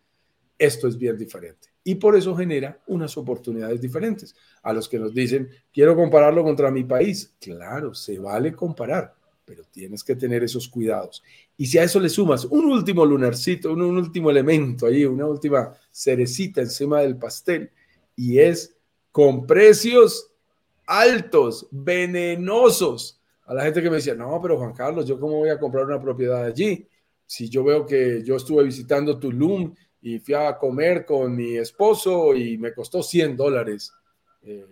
[0.59, 1.69] esto es bien diferente.
[1.85, 4.35] Y por eso genera unas oportunidades diferentes.
[4.61, 7.33] A los que nos dicen, quiero compararlo contra mi país.
[7.41, 11.23] Claro, se vale comparar, pero tienes que tener esos cuidados.
[11.57, 15.73] Y si a eso le sumas un último lunarcito, un, último elemento ahí, una última
[15.93, 17.71] cerecita encima del pastel,
[18.17, 18.77] y es
[19.13, 20.33] con precios
[20.87, 23.21] altos, venenosos.
[23.47, 25.85] A la gente que me decía, no, pero Juan Carlos, ¿yo cómo voy a comprar
[25.85, 26.87] una propiedad allí?
[27.27, 32.35] Si yo veo que yo estuve visitando Tulum y fui a comer con mi esposo
[32.35, 33.93] y me costó 100 dólares
[34.43, 34.67] eh,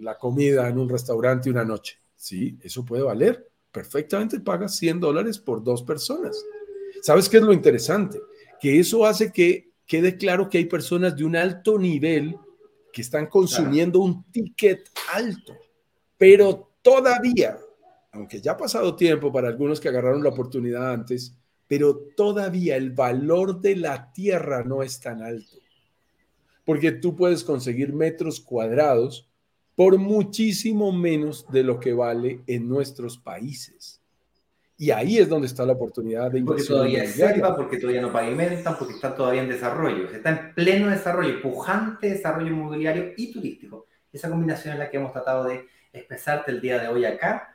[0.00, 1.98] la comida en un restaurante una noche.
[2.14, 3.50] Sí, eso puede valer.
[3.72, 6.42] Perfectamente pagas 100 dólares por dos personas.
[7.02, 8.20] ¿Sabes qué es lo interesante?
[8.60, 12.36] Que eso hace que quede claro que hay personas de un alto nivel
[12.92, 15.54] que están consumiendo un ticket alto,
[16.16, 17.58] pero todavía,
[18.14, 21.34] aunque ya ha pasado tiempo para algunos que agarraron la oportunidad antes,
[21.66, 25.56] pero todavía el valor de la tierra no es tan alto.
[26.64, 29.28] Porque tú puedes conseguir metros cuadrados
[29.74, 34.00] por muchísimo menos de lo que vale en nuestros países.
[34.76, 36.78] Y ahí es donde está la oportunidad de inversión.
[36.78, 40.08] Porque todavía es selva, porque todavía no pavimentan, porque están todavía en desarrollo.
[40.08, 43.86] está en pleno desarrollo, pujante desarrollo inmobiliario y turístico.
[44.12, 47.53] Esa combinación es la que hemos tratado de expresarte el día de hoy acá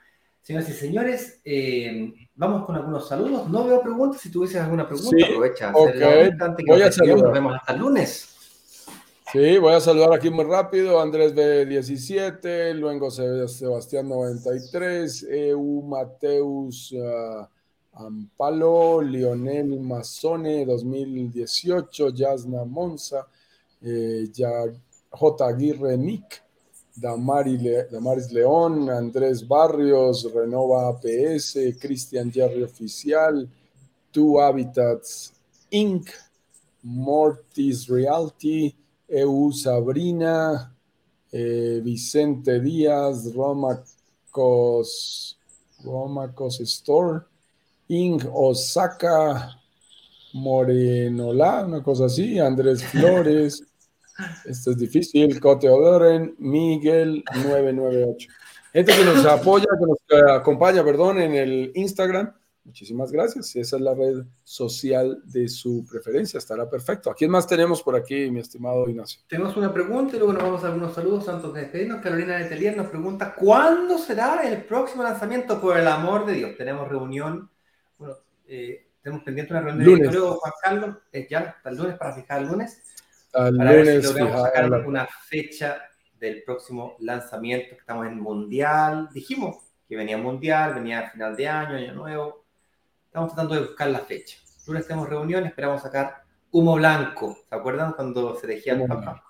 [0.50, 3.47] Señoras y señores, eh, vamos con algunos saludos.
[3.50, 4.20] No veo preguntas.
[4.20, 5.72] Si tuvieses alguna pregunta, aprovecha.
[5.72, 7.20] Voy a saludar.
[7.20, 8.36] Nos vemos hasta el lunes.
[9.32, 11.00] Sí, voy a saludar aquí muy rápido.
[11.00, 17.45] Andrés B17, luego Sebastián 93, EU Mateus uh,
[17.93, 23.28] Ampalo, Lionel Mazzone 2018, Yasna Monza,
[23.84, 24.28] eh,
[25.12, 25.45] J.
[25.47, 26.41] Aguirre Nick,
[27.00, 33.47] Damaris León, Andrés Barrios, Renova APS, Cristian Jerry Oficial,
[34.12, 35.34] Two Habitats
[35.72, 36.10] Inc.,
[36.82, 38.74] Mortis Realty,
[39.10, 40.74] EU Sabrina,
[41.32, 44.88] eh, Vicente Díaz, Romacos,
[45.84, 47.22] Romacos Store,
[47.88, 48.26] Inc.
[48.32, 49.60] Osaka,
[50.34, 53.64] Morenola, una cosa así, Andrés Flores,
[54.45, 55.39] esto es difícil.
[55.39, 58.30] Cote Odoren, Miguel 998.
[58.72, 62.34] Gente que nos apoya, que nos eh, acompaña, perdón, en el Instagram.
[62.63, 63.55] Muchísimas gracias.
[63.55, 66.38] Esa es la red social de su preferencia.
[66.38, 67.09] Estará perfecto.
[67.09, 69.22] ¿A quién más tenemos por aquí, mi estimado Ignacio?
[69.28, 72.01] Tenemos una pregunta y luego nos vamos a algunos saludos antes de despedirnos.
[72.01, 75.59] Carolina de Telier nos pregunta, ¿cuándo será el próximo lanzamiento?
[75.59, 76.51] Por el amor de Dios.
[76.57, 77.49] Tenemos reunión,
[77.97, 78.17] bueno,
[78.47, 82.41] eh, tenemos pendiente una reunión de Juan Carlos, eh, ya hasta el lunes para fijar
[82.43, 82.84] el lunes
[83.34, 85.84] al para lunes, ver si sacar una fecha
[86.19, 89.09] del próximo lanzamiento, que estamos en Mundial.
[89.13, 89.57] Dijimos
[89.88, 92.45] que venía Mundial, venía final de año, Año Nuevo.
[93.05, 94.38] Estamos tratando de buscar la fecha.
[94.67, 97.38] Lunes tenemos reunión, esperamos sacar humo blanco.
[97.47, 99.23] ¿Se acuerdan cuando se elegía el papá?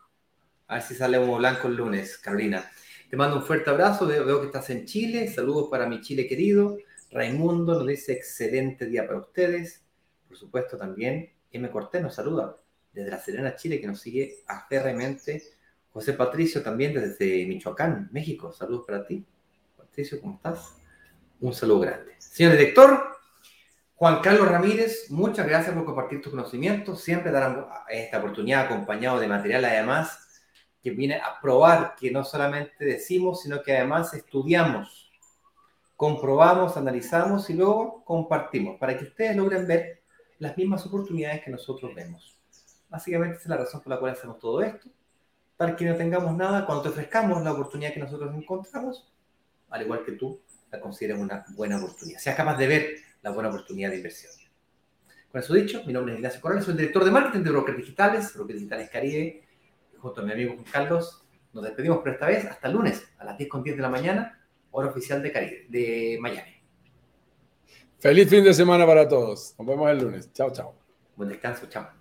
[0.68, 2.70] A ver si sale humo blanco el lunes, Carolina.
[3.10, 5.28] Te mando un fuerte abrazo, veo que estás en Chile.
[5.28, 6.78] Saludos para mi Chile querido.
[7.12, 9.84] Raimundo nos dice excelente día para ustedes.
[10.28, 11.70] Por supuesto también M.
[11.72, 12.59] Cortés nos saluda
[12.92, 15.44] desde La Serena, Chile, que nos sigue aférreamente.
[15.92, 18.52] José Patricio también desde Michoacán, México.
[18.52, 19.26] Saludos para ti.
[19.78, 20.76] Patricio, ¿cómo estás?
[21.40, 22.16] Un saludo grande.
[22.20, 23.18] Señor director,
[23.96, 27.02] Juan Carlos Ramírez, muchas gracias por compartir tus conocimientos.
[27.02, 30.42] Siempre darán esta oportunidad acompañado de material, además,
[30.82, 35.12] que viene a probar que no solamente decimos, sino que además estudiamos,
[35.98, 40.02] comprobamos, analizamos y luego compartimos para que ustedes logren ver
[40.38, 42.39] las mismas oportunidades que nosotros vemos.
[42.90, 44.90] Básicamente esa es la razón por la cual hacemos todo esto.
[45.58, 49.12] Para que no tengamos nada, cuando ofrezcamos la oportunidad que nosotros encontramos,
[49.70, 52.20] al igual que tú, la consideres una buena oportunidad.
[52.20, 54.32] Seas capaz de ver la buena oportunidad de inversión.
[55.32, 57.78] Con eso dicho, mi nombre es Ignacio Corral, soy el director de marketing de Brokers
[57.78, 59.44] Digitales, Brokers Digitales Caribe.
[60.00, 61.24] Junto a mi amigo Juan Carlos,
[61.54, 63.90] nos despedimos por esta vez hasta el lunes a las 10 con 10 de la
[63.90, 66.56] mañana, hora oficial de Caribe, de Miami.
[68.00, 69.56] Feliz fin de semana para todos.
[69.60, 70.32] Nos vemos el lunes.
[70.34, 70.74] Chao, chao.
[71.16, 71.68] Buen descanso.
[71.68, 71.99] Chao.